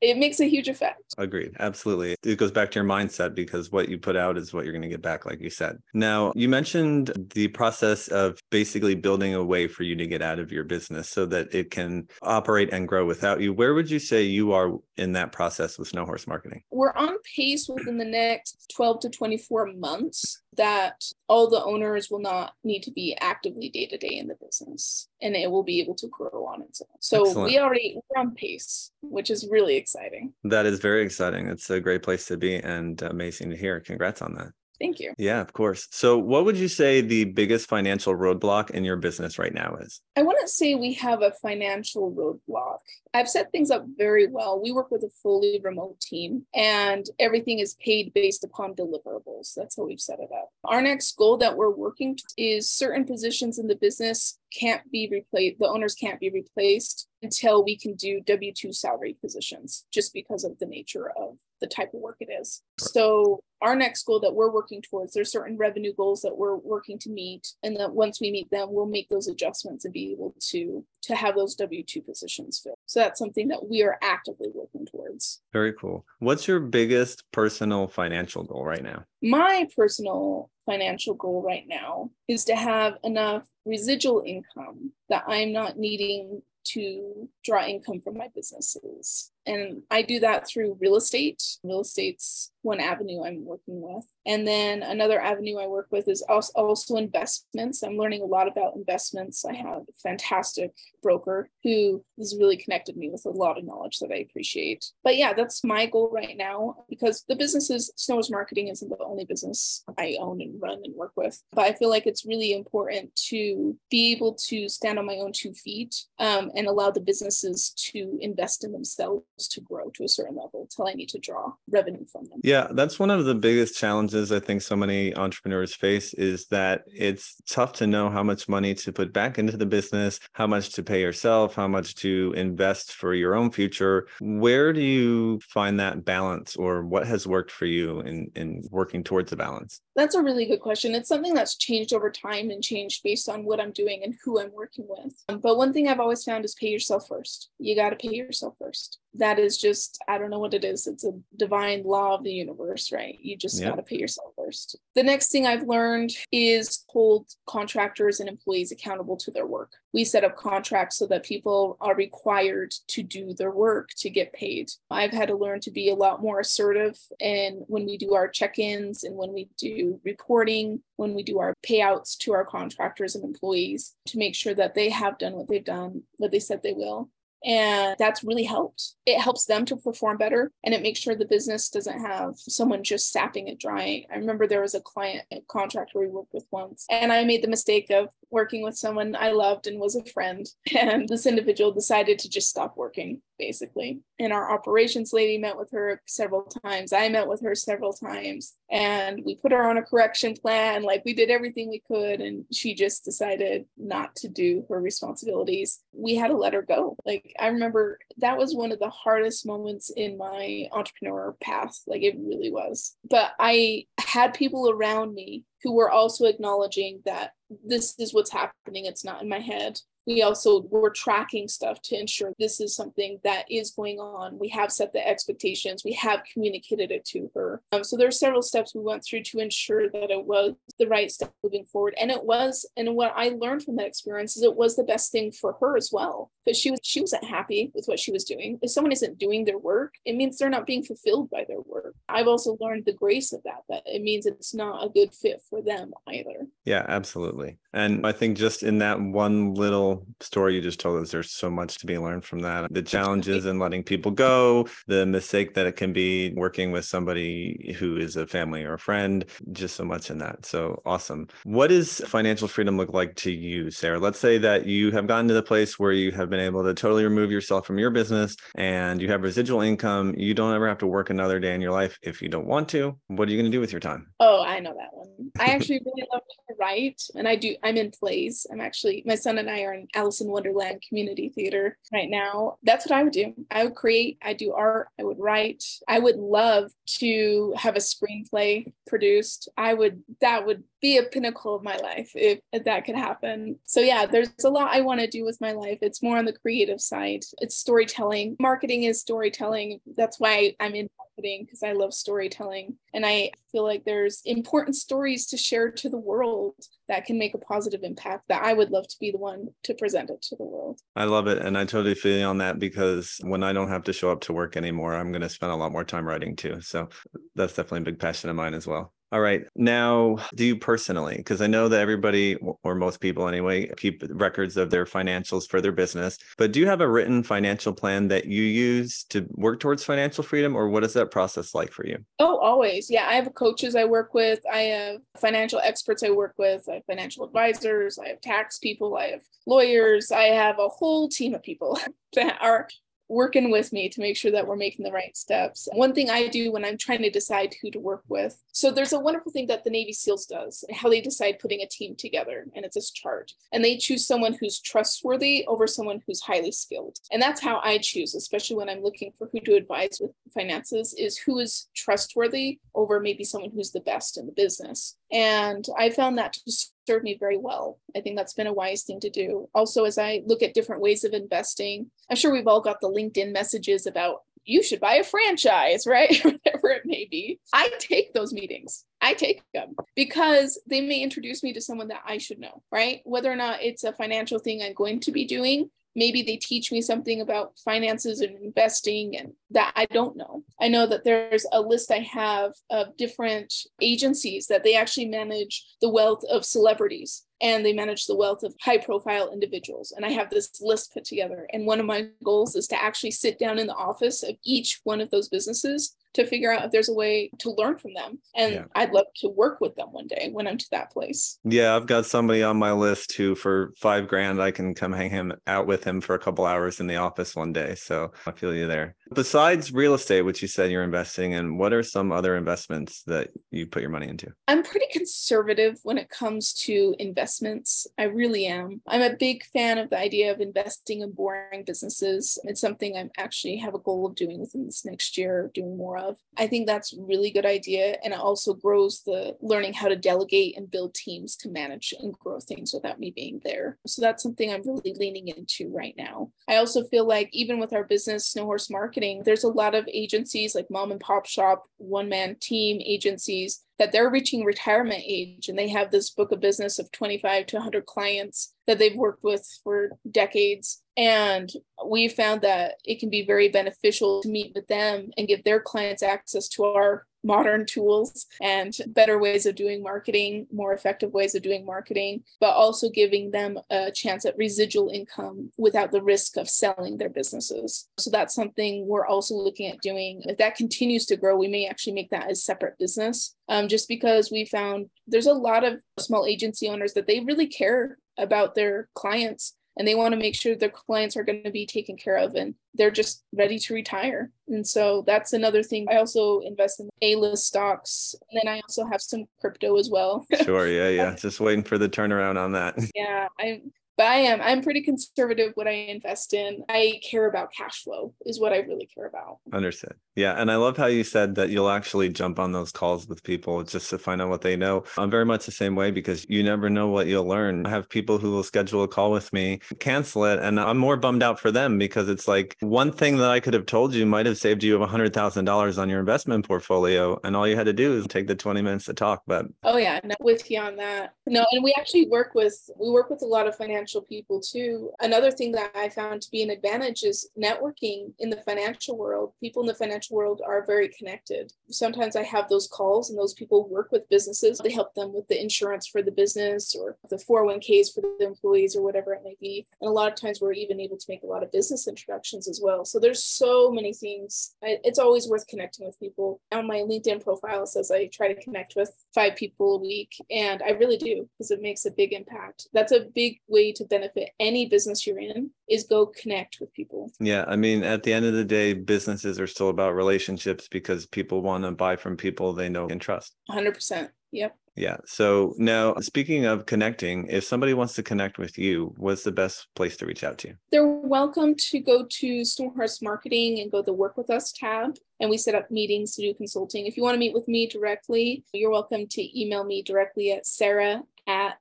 It 0.00 0.18
makes 0.18 0.40
a 0.40 0.48
huge 0.48 0.68
effect. 0.68 1.02
Agreed. 1.18 1.56
Absolutely. 1.58 2.16
It 2.22 2.36
goes 2.36 2.52
back 2.52 2.70
to 2.72 2.78
your 2.78 2.88
mindset 2.88 3.34
because 3.34 3.72
what 3.72 3.88
you 3.88 3.98
put 3.98 4.16
out 4.16 4.36
is 4.36 4.52
what 4.52 4.64
you're 4.64 4.72
going 4.72 4.82
to 4.82 4.88
get 4.88 5.02
back, 5.02 5.26
like 5.26 5.40
you 5.40 5.50
said. 5.50 5.78
Now, 5.94 6.32
you 6.36 6.48
mentioned 6.48 7.12
the 7.34 7.48
process 7.48 8.08
of 8.08 8.38
basically 8.50 8.94
building 8.94 9.34
a 9.34 9.42
way 9.42 9.66
for 9.66 9.82
you 9.82 9.96
to 9.96 10.06
get 10.06 10.22
out 10.22 10.38
of 10.38 10.52
your 10.52 10.64
business 10.64 11.08
so 11.08 11.26
that 11.26 11.52
it 11.54 11.70
can 11.70 12.08
operate 12.36 12.68
and 12.72 12.86
grow 12.86 13.06
without 13.06 13.40
you. 13.40 13.52
Where 13.52 13.72
would 13.72 13.90
you 13.90 13.98
say 13.98 14.22
you 14.22 14.52
are 14.52 14.78
in 14.96 15.12
that 15.12 15.32
process 15.32 15.78
with 15.78 15.88
Snow 15.88 16.04
Horse 16.04 16.26
Marketing? 16.26 16.62
We're 16.70 16.94
on 16.94 17.16
pace 17.34 17.66
within 17.68 17.96
the 17.96 18.04
next 18.04 18.70
12 18.74 19.00
to 19.00 19.10
24 19.10 19.72
months 19.72 20.42
that 20.56 21.02
all 21.28 21.48
the 21.48 21.62
owners 21.64 22.10
will 22.10 22.20
not 22.20 22.52
need 22.62 22.82
to 22.82 22.90
be 22.90 23.16
actively 23.20 23.70
day 23.70 23.86
to 23.86 23.96
day 23.96 24.16
in 24.16 24.26
the 24.26 24.36
business 24.42 25.08
and 25.22 25.34
it 25.34 25.50
will 25.50 25.62
be 25.62 25.80
able 25.80 25.94
to 25.94 26.08
grow 26.08 26.46
on 26.46 26.62
its 26.62 26.82
own. 26.82 26.88
So 27.00 27.26
Excellent. 27.26 27.50
we 27.50 27.58
already 27.58 27.98
we're 28.10 28.20
on 28.20 28.34
pace, 28.34 28.90
which 29.00 29.30
is 29.30 29.48
really 29.50 29.76
exciting. 29.76 30.34
That 30.44 30.66
is 30.66 30.78
very 30.78 31.02
exciting. 31.02 31.48
It's 31.48 31.70
a 31.70 31.80
great 31.80 32.02
place 32.02 32.26
to 32.26 32.36
be 32.36 32.56
and 32.56 33.00
amazing 33.02 33.50
to 33.50 33.56
hear. 33.56 33.80
Congrats 33.80 34.20
on 34.20 34.34
that. 34.34 34.52
Thank 34.78 35.00
you. 35.00 35.14
Yeah, 35.18 35.40
of 35.40 35.52
course. 35.52 35.88
So, 35.90 36.18
what 36.18 36.44
would 36.44 36.56
you 36.56 36.68
say 36.68 37.00
the 37.00 37.24
biggest 37.24 37.68
financial 37.68 38.14
roadblock 38.14 38.70
in 38.70 38.84
your 38.84 38.96
business 38.96 39.38
right 39.38 39.54
now 39.54 39.76
is? 39.80 40.00
I 40.16 40.22
wouldn't 40.22 40.50
say 40.50 40.74
we 40.74 40.94
have 40.94 41.22
a 41.22 41.32
financial 41.32 42.12
roadblock. 42.12 42.78
I've 43.14 43.28
set 43.28 43.50
things 43.50 43.70
up 43.70 43.86
very 43.96 44.26
well. 44.26 44.60
We 44.62 44.72
work 44.72 44.90
with 44.90 45.02
a 45.02 45.10
fully 45.22 45.60
remote 45.62 45.98
team 46.00 46.44
and 46.54 47.06
everything 47.18 47.60
is 47.60 47.74
paid 47.74 48.12
based 48.12 48.44
upon 48.44 48.74
deliverables. 48.74 49.54
That's 49.56 49.76
how 49.76 49.84
we've 49.84 50.00
set 50.00 50.20
it 50.20 50.28
up. 50.36 50.50
Our 50.64 50.82
next 50.82 51.16
goal 51.16 51.38
that 51.38 51.56
we're 51.56 51.70
working 51.70 52.18
is 52.36 52.70
certain 52.70 53.04
positions 53.04 53.58
in 53.58 53.68
the 53.68 53.76
business 53.76 54.38
can't 54.52 54.82
be 54.90 55.08
replaced, 55.10 55.58
the 55.58 55.68
owners 55.68 55.94
can't 55.94 56.20
be 56.20 56.30
replaced 56.30 57.08
until 57.22 57.64
we 57.64 57.76
can 57.76 57.94
do 57.94 58.20
W 58.20 58.52
2 58.52 58.72
salary 58.72 59.16
positions, 59.20 59.84
just 59.92 60.12
because 60.12 60.44
of 60.44 60.58
the 60.58 60.66
nature 60.66 61.10
of 61.10 61.38
the 61.60 61.66
type 61.66 61.92
of 61.94 62.00
work 62.00 62.16
it 62.20 62.28
is. 62.30 62.62
So 62.78 63.40
our 63.62 63.74
next 63.74 64.04
goal 64.04 64.20
that 64.20 64.34
we're 64.34 64.50
working 64.50 64.82
towards, 64.82 65.14
there's 65.14 65.32
certain 65.32 65.56
revenue 65.56 65.94
goals 65.94 66.22
that 66.22 66.36
we're 66.36 66.56
working 66.56 66.98
to 67.00 67.10
meet. 67.10 67.54
And 67.62 67.76
that 67.76 67.92
once 67.92 68.20
we 68.20 68.30
meet 68.30 68.50
them, 68.50 68.68
we'll 68.70 68.86
make 68.86 69.08
those 69.08 69.28
adjustments 69.28 69.84
and 69.84 69.94
be 69.94 70.12
able 70.12 70.34
to 70.50 70.84
to 71.06 71.14
have 71.14 71.36
those 71.36 71.56
W2 71.56 72.04
positions 72.04 72.58
filled. 72.58 72.76
So 72.86 73.00
that's 73.00 73.18
something 73.18 73.48
that 73.48 73.68
we 73.68 73.82
are 73.82 73.96
actively 74.02 74.48
working 74.52 74.86
towards. 74.86 75.40
Very 75.52 75.72
cool. 75.72 76.04
What's 76.18 76.48
your 76.48 76.60
biggest 76.60 77.22
personal 77.32 77.86
financial 77.86 78.42
goal 78.42 78.64
right 78.64 78.82
now? 78.82 79.04
My 79.22 79.68
personal 79.76 80.50
financial 80.64 81.14
goal 81.14 81.42
right 81.42 81.64
now 81.68 82.10
is 82.26 82.44
to 82.46 82.56
have 82.56 82.94
enough 83.04 83.44
residual 83.64 84.22
income 84.26 84.92
that 85.08 85.24
I'm 85.28 85.52
not 85.52 85.78
needing 85.78 86.42
to 86.68 87.28
draw 87.44 87.64
income 87.64 88.00
from 88.00 88.16
my 88.16 88.28
businesses. 88.34 89.30
And 89.46 89.82
I 89.90 90.02
do 90.02 90.20
that 90.20 90.48
through 90.48 90.78
real 90.80 90.96
estate. 90.96 91.42
Real 91.62 91.80
estate's 91.80 92.50
one 92.66 92.80
avenue 92.80 93.22
I'm 93.22 93.44
working 93.44 93.80
with. 93.80 94.04
And 94.26 94.46
then 94.46 94.82
another 94.82 95.20
avenue 95.20 95.58
I 95.58 95.68
work 95.68 95.86
with 95.92 96.08
is 96.08 96.22
also, 96.28 96.96
investments. 96.96 97.82
I'm 97.82 97.96
learning 97.96 98.22
a 98.22 98.26
lot 98.26 98.48
about 98.48 98.74
investments. 98.74 99.44
I 99.44 99.54
have 99.54 99.82
a 99.82 99.92
fantastic 100.02 100.72
broker 101.02 101.48
who 101.62 102.04
has 102.18 102.36
really 102.38 102.56
connected 102.56 102.96
me 102.96 103.08
with 103.08 103.24
a 103.24 103.30
lot 103.30 103.56
of 103.56 103.64
knowledge 103.64 103.98
that 104.00 104.10
I 104.12 104.16
appreciate. 104.16 104.84
But 105.04 105.16
yeah, 105.16 105.32
that's 105.32 105.62
my 105.62 105.86
goal 105.86 106.10
right 106.12 106.36
now 106.36 106.84
because 106.88 107.24
the 107.28 107.36
businesses, 107.36 107.92
Snow 107.96 108.16
Horse 108.16 108.30
Marketing 108.30 108.68
isn't 108.68 108.88
the 108.88 109.04
only 109.04 109.24
business 109.24 109.84
I 109.96 110.16
own 110.20 110.40
and 110.40 110.60
run 110.60 110.80
and 110.82 110.94
work 110.94 111.12
with. 111.16 111.40
But 111.52 111.66
I 111.66 111.74
feel 111.74 111.90
like 111.90 112.06
it's 112.06 112.26
really 112.26 112.52
important 112.52 113.14
to 113.28 113.76
be 113.90 114.12
able 114.12 114.34
to 114.48 114.68
stand 114.68 114.98
on 114.98 115.06
my 115.06 115.16
own 115.16 115.32
two 115.32 115.52
feet 115.52 115.94
um, 116.18 116.50
and 116.56 116.66
allow 116.66 116.90
the 116.90 117.00
businesses 117.00 117.70
to 117.92 118.18
invest 118.20 118.64
in 118.64 118.72
themselves 118.72 119.24
to 119.36 119.60
grow 119.60 119.90
to 119.90 120.04
a 120.04 120.08
certain 120.08 120.36
level 120.36 120.66
till 120.74 120.88
I 120.88 120.94
need 120.94 121.08
to 121.10 121.18
draw 121.18 121.52
revenue 121.70 122.04
from 122.06 122.24
them. 122.24 122.40
Yeah, 122.42 122.68
that's 122.72 122.98
one 122.98 123.10
of 123.10 123.24
the 123.24 123.34
biggest 123.34 123.78
challenges 123.78 124.32
I 124.32 124.40
think 124.40 124.62
so 124.62 124.76
many 124.76 125.14
entrepreneurs 125.14 125.74
face 125.74 126.14
is 126.14 126.46
that 126.46 126.84
it's 126.86 127.36
tough 127.48 127.74
to 127.74 127.86
know 127.86 128.08
how 128.08 128.22
much 128.22 128.48
money 128.48 128.74
to 128.74 128.92
put 128.92 129.12
back 129.12 129.38
into 129.38 129.56
the 129.56 129.66
business, 129.66 130.20
how 130.32 130.46
much 130.46 130.70
to 130.74 130.82
pay 130.82 131.00
yourself, 131.00 131.54
how 131.54 131.68
much 131.68 131.94
to 131.96 132.32
invest 132.36 132.92
for 132.92 133.14
your 133.14 133.34
own 133.34 133.50
future. 133.50 134.06
Where 134.20 134.72
do 134.72 134.80
you 134.80 135.40
find 135.40 135.78
that 135.80 136.04
balance 136.04 136.56
or 136.56 136.84
what 136.84 137.06
has 137.06 137.26
worked 137.26 137.50
for 137.50 137.66
you 137.66 138.00
in 138.00 138.30
in 138.34 138.62
working 138.70 139.04
towards 139.04 139.30
the 139.30 139.36
balance? 139.36 139.80
That's 139.94 140.14
a 140.14 140.22
really 140.22 140.46
good 140.46 140.60
question. 140.60 140.94
It's 140.94 141.08
something 141.08 141.34
that's 141.34 141.56
changed 141.56 141.92
over 141.92 142.10
time 142.10 142.50
and 142.50 142.62
changed 142.62 143.02
based 143.02 143.28
on 143.28 143.44
what 143.44 143.60
I'm 143.60 143.72
doing 143.72 144.02
and 144.04 144.14
who 144.22 144.40
I'm 144.40 144.52
working 144.52 144.86
with. 144.88 145.14
Um, 145.28 145.40
but 145.40 145.56
one 145.56 145.72
thing 145.72 145.88
I've 145.88 146.00
always 146.00 146.24
found 146.24 146.44
is 146.44 146.54
pay 146.54 146.68
yourself 146.68 147.08
first. 147.08 147.50
You 147.58 147.74
got 147.74 147.90
to 147.90 147.96
pay 147.96 148.14
yourself 148.14 148.54
first. 148.60 148.98
That 149.18 149.38
is 149.38 149.58
just, 149.58 150.02
I 150.08 150.18
don't 150.18 150.30
know 150.30 150.38
what 150.38 150.54
it 150.54 150.64
is. 150.64 150.86
It's 150.86 151.04
a 151.04 151.12
divine 151.36 151.82
law 151.84 152.14
of 152.14 152.24
the 152.24 152.32
universe, 152.32 152.92
right? 152.92 153.18
You 153.20 153.36
just 153.36 153.60
yep. 153.60 153.70
got 153.70 153.76
to 153.76 153.82
pay 153.82 153.96
yourself 153.96 154.32
first. 154.36 154.78
The 154.94 155.02
next 155.02 155.30
thing 155.30 155.46
I've 155.46 155.64
learned 155.64 156.12
is 156.32 156.84
hold 156.88 157.26
contractors 157.46 158.20
and 158.20 158.28
employees 158.28 158.72
accountable 158.72 159.16
to 159.18 159.30
their 159.30 159.46
work. 159.46 159.72
We 159.92 160.04
set 160.04 160.24
up 160.24 160.36
contracts 160.36 160.98
so 160.98 161.06
that 161.06 161.24
people 161.24 161.76
are 161.80 161.94
required 161.94 162.72
to 162.88 163.02
do 163.02 163.32
their 163.32 163.50
work 163.50 163.90
to 163.98 164.10
get 164.10 164.32
paid. 164.32 164.70
I've 164.90 165.12
had 165.12 165.28
to 165.28 165.36
learn 165.36 165.60
to 165.60 165.70
be 165.70 165.90
a 165.90 165.94
lot 165.94 166.20
more 166.20 166.40
assertive 166.40 166.98
and 167.20 167.62
when 167.66 167.86
we 167.86 167.96
do 167.96 168.14
our 168.14 168.28
check-ins 168.28 169.04
and 169.04 169.16
when 169.16 169.32
we 169.32 169.48
do 169.58 170.00
reporting, 170.04 170.82
when 170.96 171.14
we 171.14 171.22
do 171.22 171.38
our 171.38 171.54
payouts 171.66 172.16
to 172.18 172.32
our 172.32 172.44
contractors 172.44 173.14
and 173.14 173.24
employees 173.24 173.94
to 174.06 174.18
make 174.18 174.34
sure 174.34 174.54
that 174.54 174.74
they 174.74 174.90
have 174.90 175.18
done 175.18 175.32
what 175.34 175.48
they've 175.48 175.64
done, 175.64 176.02
what 176.18 176.30
they 176.30 176.38
said 176.38 176.62
they 176.62 176.72
will. 176.72 177.10
And 177.44 177.96
that's 177.98 178.24
really 178.24 178.44
helped. 178.44 178.94
It 179.04 179.20
helps 179.20 179.44
them 179.44 179.64
to 179.66 179.76
perform 179.76 180.16
better 180.16 180.52
and 180.64 180.74
it 180.74 180.82
makes 180.82 180.98
sure 180.98 181.14
the 181.14 181.24
business 181.24 181.68
doesn't 181.68 182.00
have 182.00 182.34
someone 182.38 182.82
just 182.82 183.12
sapping 183.12 183.48
it 183.48 183.58
dry. 183.58 184.04
I 184.12 184.16
remember 184.16 184.46
there 184.46 184.62
was 184.62 184.74
a 184.74 184.80
client 184.80 185.24
a 185.32 185.40
contractor 185.48 185.98
we 185.98 186.08
worked 186.08 186.32
with 186.32 186.46
once, 186.50 186.86
and 186.90 187.12
I 187.12 187.24
made 187.24 187.42
the 187.42 187.48
mistake 187.48 187.90
of 187.90 188.08
working 188.30 188.62
with 188.62 188.76
someone 188.76 189.14
I 189.14 189.30
loved 189.30 189.66
and 189.66 189.80
was 189.80 189.96
a 189.96 190.04
friend. 190.04 190.46
And 190.76 191.08
this 191.08 191.26
individual 191.26 191.72
decided 191.72 192.18
to 192.20 192.28
just 192.28 192.50
stop 192.50 192.76
working, 192.76 193.22
basically. 193.38 194.00
And 194.18 194.32
our 194.32 194.52
operations 194.52 195.12
lady 195.12 195.38
met 195.38 195.56
with 195.56 195.70
her 195.72 196.02
several 196.06 196.42
times. 196.42 196.92
I 196.92 197.08
met 197.08 197.28
with 197.28 197.40
her 197.42 197.54
several 197.54 197.92
times. 197.92 198.54
And 198.70 199.22
we 199.24 199.36
put 199.36 199.52
her 199.52 199.68
on 199.68 199.78
a 199.78 199.82
correction 199.82 200.34
plan. 200.34 200.82
Like 200.82 201.02
we 201.04 201.14
did 201.14 201.30
everything 201.30 201.68
we 201.68 201.82
could. 201.86 202.20
And 202.20 202.44
she 202.52 202.74
just 202.74 203.04
decided 203.04 203.66
not 203.76 204.14
to 204.16 204.28
do 204.28 204.64
her 204.68 204.80
responsibilities. 204.80 205.80
We 205.92 206.16
had 206.16 206.28
to 206.28 206.36
let 206.36 206.54
her 206.54 206.62
go. 206.62 206.96
Like 207.04 207.34
I 207.38 207.48
remember 207.48 207.98
that 208.18 208.38
was 208.38 208.54
one 208.54 208.72
of 208.72 208.78
the 208.78 208.90
hardest 208.90 209.46
moments 209.46 209.90
in 209.90 210.18
my 210.18 210.66
entrepreneur 210.72 211.36
path. 211.40 211.80
Like 211.86 212.02
it 212.02 212.16
really 212.18 212.50
was. 212.50 212.96
But 213.08 213.32
I 213.38 213.86
had 213.98 214.34
people 214.34 214.70
around 214.70 215.14
me 215.14 215.44
who 215.62 215.72
were 215.72 215.90
also 215.90 216.26
acknowledging 216.26 217.02
that 217.04 217.32
this 217.64 217.94
is 217.98 218.12
what's 218.12 218.30
happening. 218.32 218.86
It's 218.86 219.04
not 219.04 219.22
in 219.22 219.28
my 219.28 219.40
head 219.40 219.80
we 220.06 220.22
also 220.22 220.62
were 220.62 220.90
tracking 220.90 221.48
stuff 221.48 221.82
to 221.82 221.98
ensure 221.98 222.32
this 222.38 222.60
is 222.60 222.74
something 222.74 223.18
that 223.24 223.50
is 223.50 223.72
going 223.72 223.98
on. 223.98 224.38
We 224.38 224.48
have 224.50 224.70
set 224.70 224.92
the 224.92 225.06
expectations, 225.06 225.84
we 225.84 225.92
have 225.94 226.22
communicated 226.32 226.90
it 226.90 227.04
to 227.06 227.30
her. 227.34 227.62
Um, 227.72 227.84
so 227.84 227.96
there 227.96 228.08
are 228.08 228.12
several 228.12 228.42
steps 228.42 228.74
we 228.74 228.82
went 228.82 229.04
through 229.04 229.22
to 229.24 229.38
ensure 229.38 229.88
that 229.90 230.10
it 230.10 230.24
was 230.24 230.54
the 230.78 230.86
right 230.86 231.10
step 231.10 231.32
moving 231.42 231.64
forward. 231.64 231.94
And 232.00 232.10
it 232.10 232.24
was, 232.24 232.66
and 232.76 232.94
what 232.94 233.12
I 233.16 233.30
learned 233.30 233.64
from 233.64 233.76
that 233.76 233.86
experience 233.86 234.36
is 234.36 234.42
it 234.42 234.56
was 234.56 234.76
the 234.76 234.84
best 234.84 235.12
thing 235.12 235.32
for 235.32 235.56
her 235.60 235.76
as 235.76 235.90
well. 235.92 236.30
Because 236.46 236.58
she 236.58 236.70
was 236.70 236.80
she 236.82 237.00
wasn't 237.00 237.24
happy 237.24 237.72
with 237.74 237.86
what 237.86 237.98
she 237.98 238.12
was 238.12 238.24
doing. 238.24 238.58
If 238.62 238.70
someone 238.70 238.92
isn't 238.92 239.18
doing 239.18 239.44
their 239.44 239.58
work, 239.58 239.94
it 240.04 240.14
means 240.14 240.38
they're 240.38 240.48
not 240.48 240.66
being 240.66 240.84
fulfilled 240.84 241.28
by 241.28 241.44
their 241.46 241.60
work. 241.60 241.94
I've 242.08 242.28
also 242.28 242.56
learned 242.60 242.84
the 242.86 242.92
grace 242.92 243.32
of 243.32 243.42
that, 243.44 243.62
that 243.68 243.82
it 243.84 244.02
means 244.02 244.26
it's 244.26 244.54
not 244.54 244.84
a 244.84 244.88
good 244.88 245.12
fit 245.12 245.42
for 245.50 245.60
them 245.60 245.92
either. 246.08 246.46
Yeah, 246.64 246.86
absolutely. 246.88 247.58
And 247.72 248.06
I 248.06 248.12
think 248.12 248.38
just 248.38 248.62
in 248.62 248.78
that 248.78 249.00
one 249.00 249.54
little 249.54 250.06
story 250.20 250.54
you 250.54 250.62
just 250.62 250.80
told 250.80 251.02
us, 251.02 251.10
there's 251.10 251.32
so 251.32 251.50
much 251.50 251.78
to 251.78 251.86
be 251.86 251.98
learned 251.98 252.24
from 252.24 252.38
that. 252.40 252.72
The 252.72 252.82
challenges 252.82 253.44
in 253.44 253.58
letting 253.58 253.82
people 253.82 254.12
go, 254.12 254.66
the 254.86 255.04
mistake 255.04 255.54
that 255.54 255.66
it 255.66 255.76
can 255.76 255.92
be 255.92 256.32
working 256.34 256.72
with 256.72 256.84
somebody 256.86 257.74
who 257.78 257.96
is 257.96 258.16
a 258.16 258.26
family 258.26 258.64
or 258.64 258.74
a 258.74 258.78
friend, 258.78 259.24
just 259.52 259.76
so 259.76 259.84
much 259.84 260.10
in 260.10 260.18
that. 260.18 260.46
So 260.46 260.80
awesome. 260.86 261.28
What 261.44 261.68
does 261.68 262.00
financial 262.06 262.48
freedom 262.48 262.76
look 262.78 262.94
like 262.94 263.14
to 263.16 263.30
you, 263.30 263.70
Sarah? 263.70 263.98
Let's 263.98 264.18
say 264.18 264.38
that 264.38 264.64
you 264.64 264.90
have 264.92 265.06
gotten 265.06 265.28
to 265.28 265.34
the 265.34 265.42
place 265.42 265.78
where 265.78 265.92
you 265.92 266.12
have 266.12 266.30
been 266.30 266.35
able 266.40 266.64
to 266.64 266.74
totally 266.74 267.04
remove 267.04 267.30
yourself 267.30 267.66
from 267.66 267.78
your 267.78 267.90
business 267.90 268.36
and 268.54 269.00
you 269.00 269.08
have 269.10 269.22
residual 269.22 269.60
income. 269.60 270.14
You 270.16 270.34
don't 270.34 270.54
ever 270.54 270.68
have 270.68 270.78
to 270.78 270.86
work 270.86 271.10
another 271.10 271.40
day 271.40 271.54
in 271.54 271.60
your 271.60 271.72
life 271.72 271.98
if 272.02 272.22
you 272.22 272.28
don't 272.28 272.46
want 272.46 272.68
to. 272.70 272.98
What 273.08 273.28
are 273.28 273.30
you 273.30 273.38
going 273.38 273.50
to 273.50 273.56
do 273.56 273.60
with 273.60 273.72
your 273.72 273.80
time? 273.80 274.12
Oh, 274.20 274.42
I 274.42 274.60
know 274.60 274.74
that 274.76 274.90
one 274.92 275.06
I 275.38 275.46
actually 275.46 275.80
really 275.84 276.06
love 276.12 276.22
to 276.48 276.54
write, 276.58 277.02
and 277.14 277.26
I 277.26 277.36
do. 277.36 277.56
I'm 277.62 277.76
in 277.76 277.90
plays. 277.90 278.46
I'm 278.50 278.60
actually 278.60 279.02
my 279.06 279.14
son 279.14 279.38
and 279.38 279.50
I 279.50 279.62
are 279.62 279.74
in 279.74 279.88
Alice 279.94 280.20
in 280.20 280.28
Wonderland 280.28 280.82
Community 280.88 281.28
Theater 281.28 281.78
right 281.92 282.08
now. 282.08 282.56
That's 282.62 282.86
what 282.86 282.96
I 282.96 283.02
would 283.02 283.12
do. 283.12 283.34
I 283.50 283.64
would 283.64 283.74
create. 283.74 284.18
I 284.22 284.34
do 284.34 284.52
art. 284.52 284.88
I 284.98 285.04
would 285.04 285.18
write. 285.18 285.64
I 285.88 285.98
would 285.98 286.16
love 286.16 286.70
to 286.98 287.54
have 287.56 287.76
a 287.76 287.80
screenplay 287.80 288.72
produced. 288.86 289.48
I 289.56 289.74
would. 289.74 290.02
That 290.20 290.46
would 290.46 290.64
be 290.86 290.98
a 290.98 291.02
pinnacle 291.02 291.56
of 291.56 291.64
my 291.64 291.76
life 291.78 292.12
if, 292.14 292.38
if 292.52 292.62
that 292.62 292.84
could 292.84 292.94
happen. 292.94 293.58
So 293.64 293.80
yeah, 293.80 294.06
there's 294.06 294.30
a 294.44 294.48
lot 294.48 294.72
I 294.72 294.82
want 294.82 295.00
to 295.00 295.08
do 295.08 295.24
with 295.24 295.40
my 295.40 295.50
life. 295.50 295.78
It's 295.82 296.00
more 296.00 296.16
on 296.16 296.24
the 296.24 296.32
creative 296.32 296.80
side. 296.80 297.24
It's 297.40 297.56
storytelling. 297.56 298.36
Marketing 298.38 298.84
is 298.84 299.00
storytelling. 299.00 299.80
That's 299.96 300.20
why 300.20 300.54
I'm 300.60 300.76
in 300.76 300.88
marketing 300.96 301.44
because 301.44 301.64
I 301.64 301.72
love 301.72 301.92
storytelling. 301.92 302.76
And 302.94 303.04
I 303.04 303.32
feel 303.50 303.64
like 303.64 303.84
there's 303.84 304.22
important 304.24 304.76
stories 304.76 305.26
to 305.28 305.36
share 305.36 305.72
to 305.72 305.88
the 305.88 305.98
world 305.98 306.54
that 306.86 307.04
can 307.04 307.18
make 307.18 307.34
a 307.34 307.38
positive 307.38 307.80
impact 307.82 308.28
that 308.28 308.44
I 308.44 308.52
would 308.52 308.70
love 308.70 308.86
to 308.86 308.96
be 309.00 309.10
the 309.10 309.18
one 309.18 309.48
to 309.64 309.74
present 309.74 310.10
it 310.10 310.22
to 310.22 310.36
the 310.36 310.44
world. 310.44 310.78
I 310.94 311.04
love 311.04 311.26
it. 311.26 311.38
And 311.38 311.58
I 311.58 311.64
totally 311.64 311.96
feel 311.96 312.30
on 312.30 312.38
that 312.38 312.60
because 312.60 313.18
when 313.22 313.42
I 313.42 313.52
don't 313.52 313.70
have 313.70 313.82
to 313.84 313.92
show 313.92 314.12
up 314.12 314.20
to 314.22 314.32
work 314.32 314.56
anymore, 314.56 314.94
I'm 314.94 315.10
going 315.10 315.22
to 315.22 315.28
spend 315.28 315.50
a 315.50 315.56
lot 315.56 315.72
more 315.72 315.84
time 315.84 316.06
writing 316.06 316.36
too. 316.36 316.60
So 316.60 316.90
that's 317.34 317.54
definitely 317.54 317.80
a 317.80 317.92
big 317.92 317.98
passion 317.98 318.30
of 318.30 318.36
mine 318.36 318.54
as 318.54 318.68
well. 318.68 318.92
All 319.12 319.20
right. 319.20 319.44
Now, 319.54 320.16
do 320.34 320.44
you 320.44 320.56
personally, 320.56 321.16
because 321.16 321.40
I 321.40 321.46
know 321.46 321.68
that 321.68 321.80
everybody, 321.80 322.34
or 322.64 322.74
most 322.74 323.00
people 323.00 323.28
anyway, 323.28 323.68
keep 323.76 324.02
records 324.10 324.56
of 324.56 324.70
their 324.70 324.84
financials 324.84 325.48
for 325.48 325.60
their 325.60 325.70
business, 325.70 326.18
but 326.36 326.50
do 326.50 326.58
you 326.58 326.66
have 326.66 326.80
a 326.80 326.88
written 326.88 327.22
financial 327.22 327.72
plan 327.72 328.08
that 328.08 328.24
you 328.24 328.42
use 328.42 329.04
to 329.10 329.24
work 329.30 329.60
towards 329.60 329.84
financial 329.84 330.24
freedom, 330.24 330.56
or 330.56 330.68
what 330.68 330.82
is 330.82 330.92
that 330.94 331.12
process 331.12 331.54
like 331.54 331.70
for 331.70 331.86
you? 331.86 331.98
Oh, 332.18 332.38
always. 332.38 332.90
Yeah. 332.90 333.06
I 333.06 333.14
have 333.14 333.32
coaches 333.34 333.76
I 333.76 333.84
work 333.84 334.12
with, 334.12 334.40
I 334.52 334.60
have 334.62 335.00
financial 335.20 335.60
experts 335.60 336.02
I 336.02 336.10
work 336.10 336.34
with, 336.36 336.68
I 336.68 336.74
have 336.74 336.84
financial 336.86 337.24
advisors, 337.24 338.00
I 338.00 338.08
have 338.08 338.20
tax 338.20 338.58
people, 338.58 338.96
I 338.96 339.10
have 339.10 339.22
lawyers, 339.46 340.10
I 340.10 340.24
have 340.24 340.58
a 340.58 340.68
whole 340.68 341.08
team 341.08 341.32
of 341.32 341.44
people 341.44 341.78
that 342.14 342.38
are 342.40 342.66
working 343.08 343.50
with 343.50 343.72
me 343.72 343.88
to 343.88 344.00
make 344.00 344.16
sure 344.16 344.30
that 344.30 344.46
we're 344.46 344.56
making 344.56 344.84
the 344.84 344.92
right 344.92 345.16
steps. 345.16 345.68
One 345.72 345.94
thing 345.94 346.10
I 346.10 346.28
do 346.28 346.52
when 346.52 346.64
I'm 346.64 346.78
trying 346.78 347.02
to 347.02 347.10
decide 347.10 347.54
who 347.60 347.70
to 347.70 347.78
work 347.78 348.02
with. 348.08 348.42
So 348.52 348.70
there's 348.70 348.92
a 348.92 349.00
wonderful 349.00 349.32
thing 349.32 349.46
that 349.48 349.64
the 349.64 349.70
Navy 349.70 349.92
SEALs 349.92 350.26
does, 350.26 350.64
how 350.72 350.88
they 350.88 351.00
decide 351.00 351.38
putting 351.38 351.62
a 351.62 351.68
team 351.68 351.94
together, 351.96 352.46
and 352.54 352.64
it's 352.64 352.74
this 352.74 352.90
chart. 352.90 353.32
And 353.52 353.64
they 353.64 353.76
choose 353.76 354.06
someone 354.06 354.36
who's 354.38 354.60
trustworthy 354.60 355.44
over 355.46 355.66
someone 355.66 356.02
who's 356.06 356.20
highly 356.20 356.52
skilled. 356.52 356.98
And 357.12 357.20
that's 357.20 357.40
how 357.40 357.60
I 357.62 357.78
choose, 357.78 358.14
especially 358.14 358.56
when 358.56 358.68
I'm 358.68 358.82
looking 358.82 359.12
for 359.16 359.28
who 359.32 359.40
to 359.40 359.54
advise 359.54 359.98
with 360.00 360.12
finances, 360.32 360.94
is 360.98 361.18
who 361.18 361.38
is 361.38 361.68
trustworthy 361.74 362.58
over 362.74 363.00
maybe 363.00 363.24
someone 363.24 363.50
who's 363.50 363.72
the 363.72 363.80
best 363.80 364.18
in 364.18 364.26
the 364.26 364.32
business. 364.32 364.96
And 365.12 365.66
I 365.78 365.90
found 365.90 366.18
that 366.18 366.32
to 366.34 366.40
served 366.86 367.04
me 367.04 367.16
very 367.18 367.36
well. 367.36 367.78
I 367.96 368.00
think 368.00 368.16
that's 368.16 368.34
been 368.34 368.46
a 368.46 368.52
wise 368.52 368.82
thing 368.84 369.00
to 369.00 369.10
do. 369.10 369.48
Also, 369.54 369.84
as 369.84 369.98
I 369.98 370.22
look 370.26 370.42
at 370.42 370.54
different 370.54 370.82
ways 370.82 371.04
of 371.04 371.12
investing, 371.12 371.90
I'm 372.10 372.16
sure 372.16 372.32
we've 372.32 372.46
all 372.46 372.60
got 372.60 372.80
the 372.80 372.90
LinkedIn 372.90 373.32
messages 373.32 373.86
about 373.86 374.22
you 374.44 374.62
should 374.62 374.80
buy 374.80 374.94
a 374.94 375.04
franchise, 375.04 375.86
right? 375.86 376.16
Whatever 376.24 376.70
it 376.70 376.82
may 376.84 377.06
be. 377.10 377.40
I 377.52 377.70
take 377.78 378.14
those 378.14 378.32
meetings. 378.32 378.84
I 379.00 379.14
take 379.14 379.42
them 379.52 379.74
because 379.94 380.60
they 380.66 380.80
may 380.80 381.00
introduce 381.00 381.42
me 381.42 381.52
to 381.52 381.60
someone 381.60 381.88
that 381.88 382.02
I 382.06 382.18
should 382.18 382.38
know, 382.38 382.62
right? 382.72 383.00
Whether 383.04 383.30
or 383.30 383.36
not 383.36 383.62
it's 383.62 383.84
a 383.84 383.92
financial 383.92 384.38
thing 384.38 384.62
I'm 384.62 384.72
going 384.72 385.00
to 385.00 385.12
be 385.12 385.26
doing, 385.26 385.70
maybe 385.96 386.22
they 386.22 386.36
teach 386.36 386.70
me 386.70 386.80
something 386.80 387.20
about 387.20 387.58
finances 387.64 388.20
and 388.20 388.36
investing 388.38 389.16
and 389.16 389.32
that 389.50 389.72
I 389.74 389.86
don't 389.86 390.16
know. 390.16 390.44
I 390.60 390.68
know 390.68 390.86
that 390.86 391.02
there's 391.02 391.46
a 391.52 391.60
list 391.60 391.90
I 391.90 392.00
have 392.00 392.52
of 392.70 392.96
different 392.96 393.52
agencies 393.80 394.46
that 394.46 394.62
they 394.62 394.76
actually 394.76 395.06
manage 395.06 395.64
the 395.80 395.88
wealth 395.88 396.22
of 396.30 396.44
celebrities 396.44 397.25
and 397.40 397.64
they 397.64 397.72
manage 397.72 398.06
the 398.06 398.16
wealth 398.16 398.42
of 398.42 398.54
high 398.60 398.78
profile 398.78 399.32
individuals. 399.32 399.92
And 399.94 400.04
I 400.04 400.10
have 400.10 400.30
this 400.30 400.60
list 400.60 400.94
put 400.94 401.04
together. 401.04 401.46
And 401.52 401.66
one 401.66 401.80
of 401.80 401.86
my 401.86 402.08
goals 402.24 402.56
is 402.56 402.66
to 402.68 402.82
actually 402.82 403.10
sit 403.10 403.38
down 403.38 403.58
in 403.58 403.66
the 403.66 403.74
office 403.74 404.22
of 404.22 404.36
each 404.44 404.80
one 404.84 405.00
of 405.00 405.10
those 405.10 405.28
businesses 405.28 405.94
to 406.14 406.26
figure 406.26 406.50
out 406.50 406.64
if 406.64 406.70
there's 406.70 406.88
a 406.88 406.94
way 406.94 407.30
to 407.38 407.50
learn 407.50 407.76
from 407.76 407.92
them. 407.94 408.18
And 408.34 408.54
yeah. 408.54 408.64
I'd 408.74 408.92
love 408.92 409.06
to 409.16 409.28
work 409.28 409.60
with 409.60 409.74
them 409.76 409.88
one 409.92 410.06
day 410.06 410.30
when 410.32 410.46
I'm 410.46 410.56
to 410.56 410.66
that 410.72 410.90
place. 410.90 411.38
Yeah, 411.44 411.76
I've 411.76 411.86
got 411.86 412.06
somebody 412.06 412.42
on 412.42 412.56
my 412.56 412.72
list 412.72 413.14
who, 413.16 413.34
for 413.34 413.74
five 413.76 414.08
grand, 414.08 414.40
I 414.40 414.50
can 414.50 414.74
come 414.74 414.92
hang 414.92 415.10
him 415.10 415.34
out 415.46 415.66
with 415.66 415.84
him 415.84 416.00
for 416.00 416.14
a 416.14 416.18
couple 416.18 416.46
hours 416.46 416.80
in 416.80 416.86
the 416.86 416.96
office 416.96 417.36
one 417.36 417.52
day. 417.52 417.74
So 417.74 418.12
I 418.24 418.32
feel 418.32 418.54
you 418.54 418.66
there. 418.66 418.96
Besides 419.14 419.72
real 419.72 419.94
estate, 419.94 420.22
which 420.22 420.42
you 420.42 420.48
said 420.48 420.70
you're 420.70 420.82
investing 420.82 421.32
in, 421.32 421.58
what 421.58 421.72
are 421.72 421.82
some 421.82 422.10
other 422.10 422.36
investments 422.36 423.02
that 423.04 423.30
you 423.50 423.66
put 423.66 423.82
your 423.82 423.90
money 423.90 424.08
into? 424.08 424.32
I'm 424.48 424.62
pretty 424.62 424.86
conservative 424.92 425.78
when 425.84 425.98
it 425.98 426.10
comes 426.10 426.52
to 426.64 426.94
investments. 426.98 427.86
I 427.98 428.04
really 428.04 428.46
am. 428.46 428.80
I'm 428.86 429.02
a 429.02 429.16
big 429.16 429.44
fan 429.46 429.78
of 429.78 429.90
the 429.90 429.98
idea 429.98 430.32
of 430.32 430.40
investing 430.40 431.02
in 431.02 431.12
boring 431.12 431.64
businesses. 431.64 432.38
It's 432.44 432.60
something 432.60 432.96
I'm 432.96 433.10
actually 433.16 433.56
have 433.58 433.74
a 433.74 433.78
goal 433.78 434.06
of 434.06 434.16
doing 434.16 434.40
within 434.40 434.66
this 434.66 434.84
next 434.84 435.16
year, 435.16 435.50
doing 435.54 435.76
more 435.76 435.98
of. 435.98 436.16
I 436.36 436.46
think 436.46 436.66
that's 436.66 436.94
really 436.98 437.30
good 437.30 437.46
idea. 437.46 437.96
And 438.04 438.12
it 438.12 438.18
also 438.18 438.54
grows 438.54 439.02
the 439.02 439.36
learning 439.40 439.74
how 439.74 439.88
to 439.88 439.96
delegate 439.96 440.56
and 440.56 440.70
build 440.70 440.94
teams 440.94 441.36
to 441.36 441.48
manage 441.48 441.94
and 442.00 442.12
grow 442.18 442.40
things 442.40 442.72
without 442.74 442.98
me 442.98 443.12
being 443.14 443.40
there. 443.44 443.78
So 443.86 444.02
that's 444.02 444.22
something 444.22 444.52
I'm 444.52 444.62
really 444.66 444.94
leaning 444.98 445.28
into 445.28 445.70
right 445.72 445.94
now. 445.96 446.32
I 446.48 446.56
also 446.56 446.84
feel 446.84 447.06
like 447.06 447.28
even 447.32 447.58
with 447.58 447.72
our 447.72 447.84
business, 447.84 448.26
Snow 448.26 448.44
Horse 448.44 448.68
Marketing, 448.96 449.22
there's 449.26 449.44
a 449.44 449.48
lot 449.48 449.74
of 449.74 449.86
agencies 449.92 450.54
like 450.54 450.70
mom 450.70 450.90
and 450.90 450.98
pop 450.98 451.26
shop, 451.26 451.64
one 451.76 452.08
man 452.08 452.34
team 452.40 452.80
agencies 452.82 453.62
that 453.78 453.92
they're 453.92 454.08
reaching 454.08 454.42
retirement 454.42 455.02
age 455.04 455.50
and 455.50 455.58
they 455.58 455.68
have 455.68 455.90
this 455.90 456.08
book 456.08 456.32
of 456.32 456.40
business 456.40 456.78
of 456.78 456.90
25 456.92 457.44
to 457.44 457.56
100 457.56 457.84
clients 457.84 458.54
that 458.66 458.78
they've 458.78 458.96
worked 458.96 459.22
with 459.22 459.46
for 459.62 459.90
decades. 460.10 460.82
And 460.96 461.52
we 461.86 462.08
found 462.08 462.40
that 462.40 462.76
it 462.84 462.98
can 462.98 463.10
be 463.10 463.26
very 463.26 463.50
beneficial 463.50 464.22
to 464.22 464.30
meet 464.30 464.52
with 464.54 464.66
them 464.66 465.10
and 465.18 465.28
give 465.28 465.44
their 465.44 465.60
clients 465.60 466.02
access 466.02 466.48
to 466.50 466.64
our 466.64 467.06
modern 467.26 467.66
tools 467.66 468.26
and 468.40 468.76
better 468.88 469.18
ways 469.18 469.46
of 469.46 469.54
doing 469.56 469.82
marketing, 469.82 470.46
more 470.52 470.72
effective 470.72 471.12
ways 471.12 471.34
of 471.34 471.42
doing 471.42 471.66
marketing, 471.66 472.22
but 472.40 472.54
also 472.54 472.88
giving 472.88 473.30
them 473.30 473.58
a 473.70 473.90
chance 473.90 474.24
at 474.24 474.36
residual 474.38 474.88
income 474.88 475.50
without 475.58 475.90
the 475.90 476.02
risk 476.02 476.36
of 476.36 476.48
selling 476.48 476.96
their 476.96 477.08
businesses. 477.08 477.88
So 477.98 478.10
that's 478.10 478.34
something 478.34 478.86
we're 478.86 479.06
also 479.06 479.34
looking 479.34 479.70
at 479.70 479.80
doing. 479.80 480.22
If 480.24 480.38
that 480.38 480.54
continues 480.56 481.06
to 481.06 481.16
grow, 481.16 481.36
we 481.36 481.48
may 481.48 481.66
actually 481.66 481.94
make 481.94 482.10
that 482.10 482.30
a 482.30 482.34
separate 482.34 482.78
business 482.78 483.34
um, 483.48 483.68
just 483.68 483.88
because 483.88 484.30
we 484.30 484.44
found 484.44 484.86
there's 485.06 485.26
a 485.26 485.32
lot 485.32 485.64
of 485.64 485.80
small 485.98 486.26
agency 486.26 486.68
owners 486.68 486.94
that 486.94 487.06
they 487.06 487.20
really 487.20 487.46
care 487.46 487.98
about 488.18 488.54
their 488.54 488.88
clients 488.94 489.54
and 489.76 489.86
they 489.86 489.94
want 489.94 490.12
to 490.12 490.18
make 490.18 490.34
sure 490.34 490.54
their 490.54 490.70
clients 490.70 491.16
are 491.16 491.24
going 491.24 491.42
to 491.42 491.50
be 491.50 491.66
taken 491.66 491.96
care 491.96 492.16
of 492.16 492.34
and 492.34 492.54
they're 492.74 492.90
just 492.90 493.24
ready 493.32 493.58
to 493.58 493.74
retire. 493.74 494.30
And 494.48 494.66
so 494.66 495.04
that's 495.06 495.32
another 495.32 495.62
thing. 495.62 495.86
I 495.90 495.96
also 495.96 496.40
invest 496.40 496.80
in 496.80 496.88
A 497.02 497.16
list 497.16 497.46
stocks. 497.46 498.14
And 498.30 498.40
then 498.42 498.52
I 498.52 498.60
also 498.60 498.86
have 498.86 499.02
some 499.02 499.24
crypto 499.40 499.78
as 499.78 499.90
well. 499.90 500.26
sure. 500.44 500.66
Yeah. 500.68 500.88
Yeah. 500.88 501.14
Just 501.16 501.40
waiting 501.40 501.64
for 501.64 501.78
the 501.78 501.88
turnaround 501.88 502.38
on 502.38 502.52
that. 502.52 502.76
yeah. 502.94 503.28
I 503.38 503.62
but 503.96 504.06
I 504.06 504.16
am 504.16 504.40
I'm 504.40 504.62
pretty 504.62 504.82
conservative 504.82 505.52
what 505.54 505.66
I 505.66 505.72
invest 505.72 506.34
in. 506.34 506.62
I 506.68 507.00
care 507.08 507.26
about 507.26 507.52
cash 507.52 507.82
flow 507.82 508.14
is 508.24 508.40
what 508.40 508.52
I 508.52 508.58
really 508.58 508.88
care 508.94 509.06
about. 509.06 509.38
Understood. 509.52 509.94
Yeah, 510.14 510.40
and 510.40 510.50
I 510.50 510.56
love 510.56 510.76
how 510.76 510.86
you 510.86 511.04
said 511.04 511.34
that 511.34 511.50
you'll 511.50 511.68
actually 511.68 512.08
jump 512.08 512.38
on 512.38 512.52
those 512.52 512.72
calls 512.72 513.06
with 513.06 513.22
people 513.22 513.62
just 513.62 513.90
to 513.90 513.98
find 513.98 514.22
out 514.22 514.30
what 514.30 514.40
they 514.40 514.56
know. 514.56 514.84
I'm 514.96 515.10
very 515.10 515.26
much 515.26 515.44
the 515.44 515.52
same 515.52 515.74
way 515.74 515.90
because 515.90 516.24
you 516.28 516.42
never 516.42 516.70
know 516.70 516.88
what 516.88 517.06
you'll 517.06 517.26
learn. 517.26 517.66
I 517.66 517.70
have 517.70 517.88
people 517.88 518.18
who 518.18 518.30
will 518.30 518.42
schedule 518.42 518.82
a 518.82 518.88
call 518.88 519.10
with 519.12 519.30
me, 519.32 519.60
cancel 519.78 520.24
it, 520.24 520.38
and 520.38 520.58
I'm 520.58 520.78
more 520.78 520.96
bummed 520.96 521.22
out 521.22 521.38
for 521.38 521.50
them 521.50 521.76
because 521.78 522.08
it's 522.08 522.26
like 522.26 522.56
one 522.60 522.92
thing 522.92 523.18
that 523.18 523.30
I 523.30 523.40
could 523.40 523.52
have 523.52 523.66
told 523.66 523.94
you 523.94 524.06
might 524.06 524.26
have 524.26 524.38
saved 524.38 524.62
you 524.62 524.78
$100,000 524.78 525.78
on 525.78 525.88
your 525.90 526.00
investment 526.00 526.46
portfolio 526.46 527.20
and 527.22 527.36
all 527.36 527.46
you 527.46 527.56
had 527.56 527.66
to 527.66 527.72
do 527.72 527.98
is 527.98 528.06
take 528.06 528.26
the 528.26 528.34
20 528.34 528.62
minutes 528.62 528.86
to 528.86 528.94
talk, 528.94 529.22
but 529.26 529.46
Oh 529.64 529.76
yeah, 529.76 530.00
no, 530.02 530.14
with 530.20 530.50
you 530.50 530.60
on 530.60 530.76
that. 530.76 531.14
No, 531.26 531.44
and 531.52 531.62
we 531.62 531.74
actually 531.78 532.06
work 532.08 532.34
with 532.34 532.70
we 532.80 532.90
work 532.90 533.10
with 533.10 533.22
a 533.22 533.26
lot 533.26 533.46
of 533.46 533.56
financial 533.56 533.85
people 534.08 534.40
too. 534.40 534.90
Another 535.00 535.30
thing 535.30 535.52
that 535.52 535.70
I 535.74 535.88
found 535.88 536.22
to 536.22 536.30
be 536.30 536.42
an 536.42 536.50
advantage 536.50 537.02
is 537.02 537.28
networking 537.38 538.12
in 538.18 538.30
the 538.30 538.42
financial 538.42 538.96
world. 538.96 539.32
People 539.40 539.62
in 539.62 539.68
the 539.68 539.74
financial 539.74 540.16
world 540.16 540.42
are 540.46 540.66
very 540.66 540.88
connected. 540.88 541.52
Sometimes 541.70 542.16
I 542.16 542.22
have 542.22 542.48
those 542.48 542.68
calls 542.68 543.10
and 543.10 543.18
those 543.18 543.34
people 543.34 543.68
work 543.68 543.92
with 543.92 544.08
businesses. 544.08 544.58
They 544.58 544.72
help 544.72 544.94
them 544.94 545.12
with 545.12 545.28
the 545.28 545.40
insurance 545.40 545.86
for 545.86 546.02
the 546.02 546.10
business 546.10 546.74
or 546.74 546.96
the 547.08 547.16
401ks 547.16 547.94
for 547.94 548.00
the 548.00 548.26
employees 548.26 548.76
or 548.76 548.82
whatever 548.82 549.12
it 549.14 549.22
may 549.24 549.36
be. 549.40 549.66
And 549.80 549.88
a 549.88 549.92
lot 549.92 550.12
of 550.12 550.18
times 550.18 550.40
we're 550.40 550.52
even 550.52 550.80
able 550.80 550.96
to 550.96 551.06
make 551.08 551.22
a 551.22 551.26
lot 551.26 551.42
of 551.42 551.52
business 551.52 551.88
introductions 551.88 552.48
as 552.48 552.60
well. 552.62 552.84
So 552.84 552.98
there's 552.98 553.24
so 553.24 553.70
many 553.70 553.92
things. 553.92 554.54
It's 554.62 554.98
always 554.98 555.28
worth 555.28 555.46
connecting 555.46 555.86
with 555.86 555.98
people. 556.00 556.40
On 556.52 556.66
my 556.66 556.78
LinkedIn 556.78 557.22
profile 557.22 557.66
says 557.66 557.90
I 557.90 558.06
try 558.06 558.32
to 558.32 558.42
connect 558.42 558.74
with 558.76 558.92
five 559.14 559.36
people 559.36 559.76
a 559.76 559.80
week. 559.80 560.14
And 560.30 560.62
I 560.62 560.70
really 560.70 560.96
do 560.96 561.28
because 561.36 561.50
it 561.50 561.62
makes 561.62 561.84
a 561.84 561.90
big 561.90 562.12
impact. 562.12 562.68
That's 562.72 562.92
a 562.92 563.06
big 563.14 563.40
way 563.48 563.72
to 563.76 563.84
benefit 563.84 564.30
any 564.40 564.66
business 564.66 565.06
you're 565.06 565.18
in 565.18 565.50
is 565.68 565.84
go 565.84 566.06
connect 566.06 566.58
with 566.60 566.72
people. 566.72 567.10
Yeah. 567.20 567.44
I 567.46 567.56
mean, 567.56 567.82
at 567.82 568.02
the 568.02 568.12
end 568.12 568.26
of 568.26 568.34
the 568.34 568.44
day, 568.44 568.72
businesses 568.74 569.40
are 569.40 569.46
still 569.46 569.68
about 569.68 569.94
relationships 569.94 570.68
because 570.68 571.06
people 571.06 571.42
want 571.42 571.64
to 571.64 571.72
buy 571.72 571.96
from 571.96 572.16
people 572.16 572.52
they 572.52 572.68
know 572.68 572.88
and 572.88 573.00
trust. 573.00 573.34
100%. 573.50 574.10
Yep. 574.32 574.56
Yeah. 574.76 574.98
So 575.06 575.54
now, 575.56 575.94
speaking 576.00 576.44
of 576.44 576.66
connecting, 576.66 577.28
if 577.28 577.44
somebody 577.44 577.72
wants 577.72 577.94
to 577.94 578.02
connect 578.02 578.38
with 578.38 578.58
you, 578.58 578.94
what's 578.98 579.22
the 579.22 579.32
best 579.32 579.68
place 579.74 579.96
to 579.96 580.06
reach 580.06 580.22
out 580.22 580.36
to 580.38 580.48
you? 580.48 580.54
They're 580.70 580.86
welcome 580.86 581.54
to 581.54 581.80
go 581.80 582.04
to 582.04 582.44
Snow 582.44 582.70
Horse 582.76 583.00
Marketing 583.00 583.60
and 583.60 583.72
go 583.72 583.78
to 583.78 583.86
the 583.86 583.94
Work 583.94 584.18
with 584.18 584.28
Us 584.28 584.52
tab, 584.52 584.96
and 585.18 585.30
we 585.30 585.38
set 585.38 585.54
up 585.54 585.70
meetings 585.70 586.14
to 586.16 586.22
do 586.22 586.34
consulting. 586.34 586.84
If 586.84 586.98
you 586.98 587.02
want 587.02 587.14
to 587.14 587.18
meet 587.18 587.32
with 587.32 587.48
me 587.48 587.66
directly, 587.66 588.44
you're 588.52 588.70
welcome 588.70 589.06
to 589.08 589.40
email 589.40 589.64
me 589.64 589.82
directly 589.82 590.32
at 590.32 590.46
sarah 590.46 591.02
at 591.26 591.54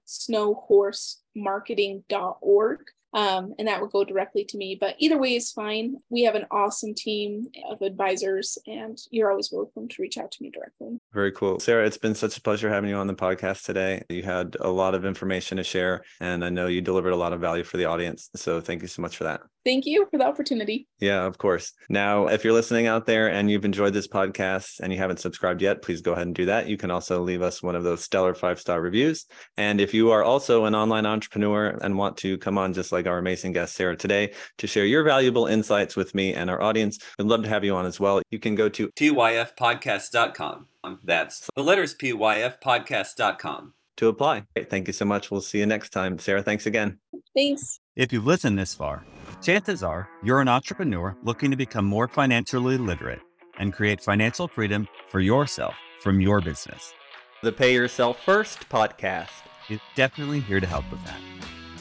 snowhorsemarketing.org 1.35 2.79
um, 3.15 3.54
and 3.58 3.67
that 3.67 3.82
would 3.82 3.91
go 3.91 4.04
directly 4.04 4.43
to 4.43 4.58
me. 4.58 4.78
But 4.80 4.95
either 4.99 5.17
way 5.17 5.36
is 5.36 5.51
fine. 5.51 5.95
We 6.10 6.23
have 6.23 6.36
an 6.36 6.45
awesome 6.51 6.93
team 6.93 7.47
of 7.69 7.82
advisors, 7.82 8.58
and 8.67 8.99
you're 9.10 9.32
always 9.32 9.49
welcome 9.51 9.88
to 9.88 10.01
reach 10.01 10.17
out 10.17 10.32
to 10.34 10.43
me 10.43 10.51
directly. 10.51 10.99
Very 11.13 11.32
cool. 11.32 11.60
Sarah, 11.60 11.88
it's 11.88 11.97
been 11.97 12.13
such 12.13 12.38
a 12.38 12.41
pleasure 12.41 12.69
having 12.69 12.89
you 12.89 12.97
on 12.97 13.08
the 13.08 13.15
podcast 13.15 13.63
today. 13.63 14.04
You 14.10 14.23
had 14.23 14.58
a 14.60 14.69
lot 14.69 14.93
of 14.93 15.06
information 15.06 15.58
to 15.58 15.63
share, 15.63 16.04
and 16.19 16.43
I 16.43 16.49
know 16.49 16.67
you 16.67 16.82
delivered 16.82 17.13
a 17.13 17.15
lot 17.15 17.32
of 17.32 17.39
value 17.39 17.63
for 17.63 17.78
the 17.78 17.86
audience. 17.86 18.30
So 18.36 18.60
thank 18.60 18.82
you 18.82 18.89
so 18.89 19.01
much 19.01 19.15
for 19.15 19.23
that. 19.23 19.41
Thank 19.63 19.88
you 19.88 20.08
for 20.12 20.19
the 20.19 20.28
opportunity. 20.28 20.88
Yeah, 20.99 21.25
of 21.25 21.39
course. 21.39 21.73
Now, 21.89 22.28
if 22.28 22.43
you're 22.43 22.54
listening 22.54 22.86
out 22.86 23.08
there 23.08 23.32
and 23.32 23.49
you've 23.49 23.65
enjoyed 23.65 23.93
this 23.93 24.08
podcast 24.08 24.80
and 24.80 24.93
you 24.93 24.99
haven't 24.99 25.19
subscribed 25.19 25.62
yet, 25.62 25.82
please 25.82 26.01
go 26.01 26.12
ahead 26.12 26.28
and 26.28 26.36
do 26.36 26.45
that. 26.45 26.67
You 26.67 26.78
can 26.78 26.91
also 26.91 27.23
leave 27.23 27.41
us 27.41 27.63
one 27.63 27.75
of 27.75 27.84
those 27.84 28.04
stellar 28.04 28.36
five 28.36 28.60
star 28.60 28.80
reviews. 28.80 29.25
And 29.58 29.82
if 29.82 29.91
you 29.91 30.12
are 30.12 30.23
also 30.23 30.65
an 30.65 30.75
online 30.75 31.08
entrepreneur 31.08 31.80
and 31.82 31.97
want 31.97 32.17
to 32.17 32.38
come 32.38 32.60
on 32.60 32.73
just 32.73 32.91
like 32.91 33.04
like 33.05 33.11
our 33.11 33.17
amazing 33.17 33.53
guest, 33.53 33.75
Sarah, 33.75 33.95
today 33.95 34.33
to 34.57 34.67
share 34.67 34.85
your 34.85 35.03
valuable 35.03 35.45
insights 35.45 35.95
with 35.95 36.15
me 36.15 36.33
and 36.33 36.49
our 36.49 36.61
audience. 36.61 36.97
We'd 37.17 37.27
love 37.27 37.43
to 37.43 37.49
have 37.49 37.63
you 37.63 37.75
on 37.75 37.85
as 37.85 37.99
well. 37.99 38.21
You 38.31 38.39
can 38.39 38.55
go 38.55 38.69
to 38.69 38.89
pyfpodcast.com. 38.89 40.67
Um, 40.83 40.99
that's 41.03 41.47
the 41.55 41.63
letters 41.63 41.95
pyfpodcast.com 41.95 43.73
to 43.97 44.07
apply. 44.07 44.43
Thank 44.69 44.87
you 44.87 44.93
so 44.93 45.05
much. 45.05 45.31
We'll 45.31 45.41
see 45.41 45.59
you 45.59 45.65
next 45.65 45.91
time. 45.91 46.19
Sarah, 46.19 46.43
thanks 46.43 46.65
again. 46.65 46.99
Thanks. 47.35 47.79
If 47.95 48.11
you've 48.11 48.25
listened 48.25 48.59
this 48.59 48.73
far, 48.73 49.05
chances 49.41 49.83
are 49.83 50.09
you're 50.23 50.41
an 50.41 50.47
entrepreneur 50.47 51.15
looking 51.23 51.51
to 51.51 51.57
become 51.57 51.85
more 51.85 52.07
financially 52.07 52.77
literate 52.77 53.21
and 53.57 53.71
create 53.71 54.01
financial 54.01 54.47
freedom 54.47 54.87
for 55.09 55.21
yourself 55.21 55.75
from 56.01 56.19
your 56.19 56.41
business. 56.41 56.93
The 57.41 57.51
Pay 57.51 57.73
Yourself 57.73 58.21
First 58.23 58.67
podcast 58.69 59.29
is 59.69 59.79
definitely 59.95 60.41
here 60.41 60.59
to 60.59 60.67
help 60.67 60.89
with 60.91 61.03
that. 61.05 61.19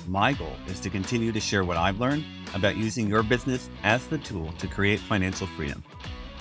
My 0.06 0.34
goal 0.34 0.52
is 0.66 0.80
to 0.80 0.90
continue 0.90 1.32
to 1.32 1.40
share 1.40 1.64
what 1.64 1.78
I've 1.78 1.98
learned 1.98 2.24
about 2.54 2.76
using 2.76 3.08
your 3.08 3.22
business 3.22 3.70
as 3.82 4.06
the 4.06 4.18
tool 4.18 4.52
to 4.58 4.66
create 4.66 5.00
financial 5.00 5.46
freedom. 5.46 5.82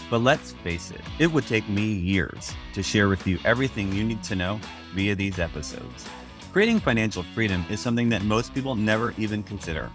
But 0.09 0.19
let's 0.19 0.51
face 0.51 0.91
it, 0.91 0.99
it 1.17 1.31
would 1.31 1.47
take 1.47 1.67
me 1.69 1.85
years 1.85 2.53
to 2.73 2.83
share 2.83 3.07
with 3.07 3.25
you 3.25 3.39
everything 3.45 3.93
you 3.93 4.03
need 4.03 4.21
to 4.23 4.35
know 4.35 4.59
via 4.93 5.15
these 5.15 5.39
episodes. 5.39 6.07
Creating 6.51 6.79
financial 6.79 7.23
freedom 7.23 7.65
is 7.69 7.79
something 7.79 8.09
that 8.09 8.23
most 8.23 8.53
people 8.53 8.75
never 8.75 9.13
even 9.17 9.41
consider, 9.43 9.89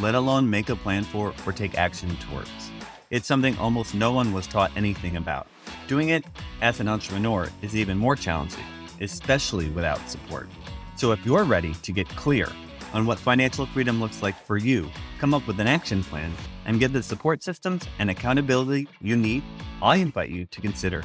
let 0.00 0.14
alone 0.14 0.48
make 0.48 0.68
a 0.68 0.76
plan 0.76 1.02
for 1.02 1.32
or 1.46 1.52
take 1.52 1.78
action 1.78 2.14
towards. 2.18 2.70
It's 3.10 3.26
something 3.26 3.56
almost 3.58 3.94
no 3.94 4.12
one 4.12 4.34
was 4.34 4.46
taught 4.46 4.70
anything 4.76 5.16
about. 5.16 5.46
Doing 5.88 6.10
it 6.10 6.24
as 6.60 6.78
an 6.78 6.88
entrepreneur 6.88 7.48
is 7.62 7.74
even 7.74 7.96
more 7.96 8.16
challenging, 8.16 8.64
especially 9.00 9.70
without 9.70 10.08
support. 10.10 10.48
So 10.96 11.10
if 11.12 11.24
you're 11.24 11.44
ready 11.44 11.74
to 11.74 11.92
get 11.92 12.08
clear 12.10 12.48
on 12.94 13.04
what 13.04 13.18
financial 13.18 13.66
freedom 13.66 14.00
looks 14.00 14.22
like 14.22 14.40
for 14.46 14.56
you, 14.56 14.88
come 15.18 15.34
up 15.34 15.46
with 15.46 15.58
an 15.58 15.66
action 15.66 16.02
plan, 16.04 16.32
and 16.64 16.78
get 16.78 16.92
the 16.92 17.02
support 17.02 17.42
systems 17.42 17.82
and 17.98 18.08
accountability 18.08 18.88
you 19.02 19.16
need, 19.16 19.42
I 19.82 19.96
invite 19.96 20.30
you 20.30 20.46
to 20.46 20.60
consider 20.60 21.02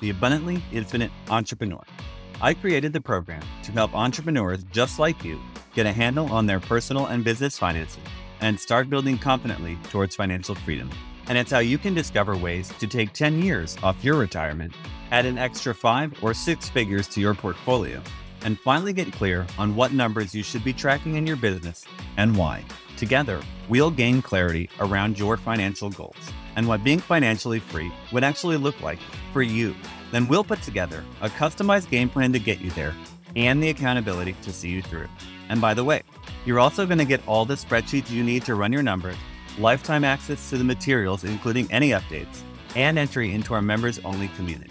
the 0.00 0.10
Abundantly 0.10 0.62
Infinite 0.70 1.10
Entrepreneur. 1.30 1.82
I 2.42 2.54
created 2.54 2.92
the 2.92 3.00
program 3.00 3.42
to 3.64 3.72
help 3.72 3.94
entrepreneurs 3.94 4.64
just 4.64 4.98
like 4.98 5.24
you 5.24 5.40
get 5.74 5.86
a 5.86 5.92
handle 5.92 6.30
on 6.32 6.46
their 6.46 6.60
personal 6.60 7.06
and 7.06 7.24
business 7.24 7.58
finances 7.58 7.98
and 8.40 8.58
start 8.58 8.88
building 8.88 9.18
confidently 9.18 9.78
towards 9.90 10.14
financial 10.14 10.54
freedom. 10.54 10.90
And 11.28 11.38
it's 11.38 11.50
how 11.50 11.58
you 11.58 11.78
can 11.78 11.94
discover 11.94 12.36
ways 12.36 12.72
to 12.80 12.86
take 12.86 13.12
10 13.12 13.42
years 13.42 13.76
off 13.82 14.02
your 14.04 14.16
retirement, 14.16 14.74
add 15.10 15.26
an 15.26 15.38
extra 15.38 15.74
five 15.74 16.12
or 16.22 16.34
six 16.34 16.68
figures 16.68 17.06
to 17.08 17.20
your 17.20 17.34
portfolio, 17.34 18.02
and 18.44 18.58
finally 18.60 18.92
get 18.92 19.12
clear 19.12 19.46
on 19.58 19.74
what 19.74 19.92
numbers 19.92 20.34
you 20.34 20.42
should 20.42 20.64
be 20.64 20.72
tracking 20.72 21.16
in 21.16 21.26
your 21.26 21.36
business 21.36 21.84
and 22.16 22.36
why. 22.36 22.64
Together, 22.96 23.40
we'll 23.68 23.90
gain 23.90 24.20
clarity 24.20 24.68
around 24.80 25.18
your 25.18 25.36
financial 25.36 25.90
goals 25.90 26.16
and 26.56 26.66
what 26.66 26.84
being 26.84 26.98
financially 26.98 27.58
free 27.58 27.92
would 28.12 28.24
actually 28.24 28.56
look 28.56 28.80
like 28.80 28.98
for 29.32 29.42
you. 29.42 29.74
Then 30.10 30.28
we'll 30.28 30.44
put 30.44 30.62
together 30.62 31.04
a 31.20 31.28
customized 31.28 31.90
game 31.90 32.08
plan 32.08 32.32
to 32.32 32.38
get 32.38 32.60
you 32.60 32.70
there 32.70 32.94
and 33.36 33.62
the 33.62 33.70
accountability 33.70 34.34
to 34.42 34.52
see 34.52 34.68
you 34.68 34.82
through. 34.82 35.08
And 35.48 35.60
by 35.60 35.74
the 35.74 35.84
way, 35.84 36.02
you're 36.44 36.60
also 36.60 36.86
going 36.86 36.98
to 36.98 37.04
get 37.04 37.26
all 37.26 37.44
the 37.44 37.54
spreadsheets 37.54 38.10
you 38.10 38.24
need 38.24 38.44
to 38.44 38.54
run 38.54 38.72
your 38.72 38.82
numbers, 38.82 39.16
lifetime 39.58 40.04
access 40.04 40.50
to 40.50 40.58
the 40.58 40.64
materials, 40.64 41.24
including 41.24 41.70
any 41.70 41.90
updates, 41.90 42.42
and 42.76 42.98
entry 42.98 43.32
into 43.32 43.54
our 43.54 43.62
members 43.62 43.98
only 44.04 44.28
community. 44.28 44.70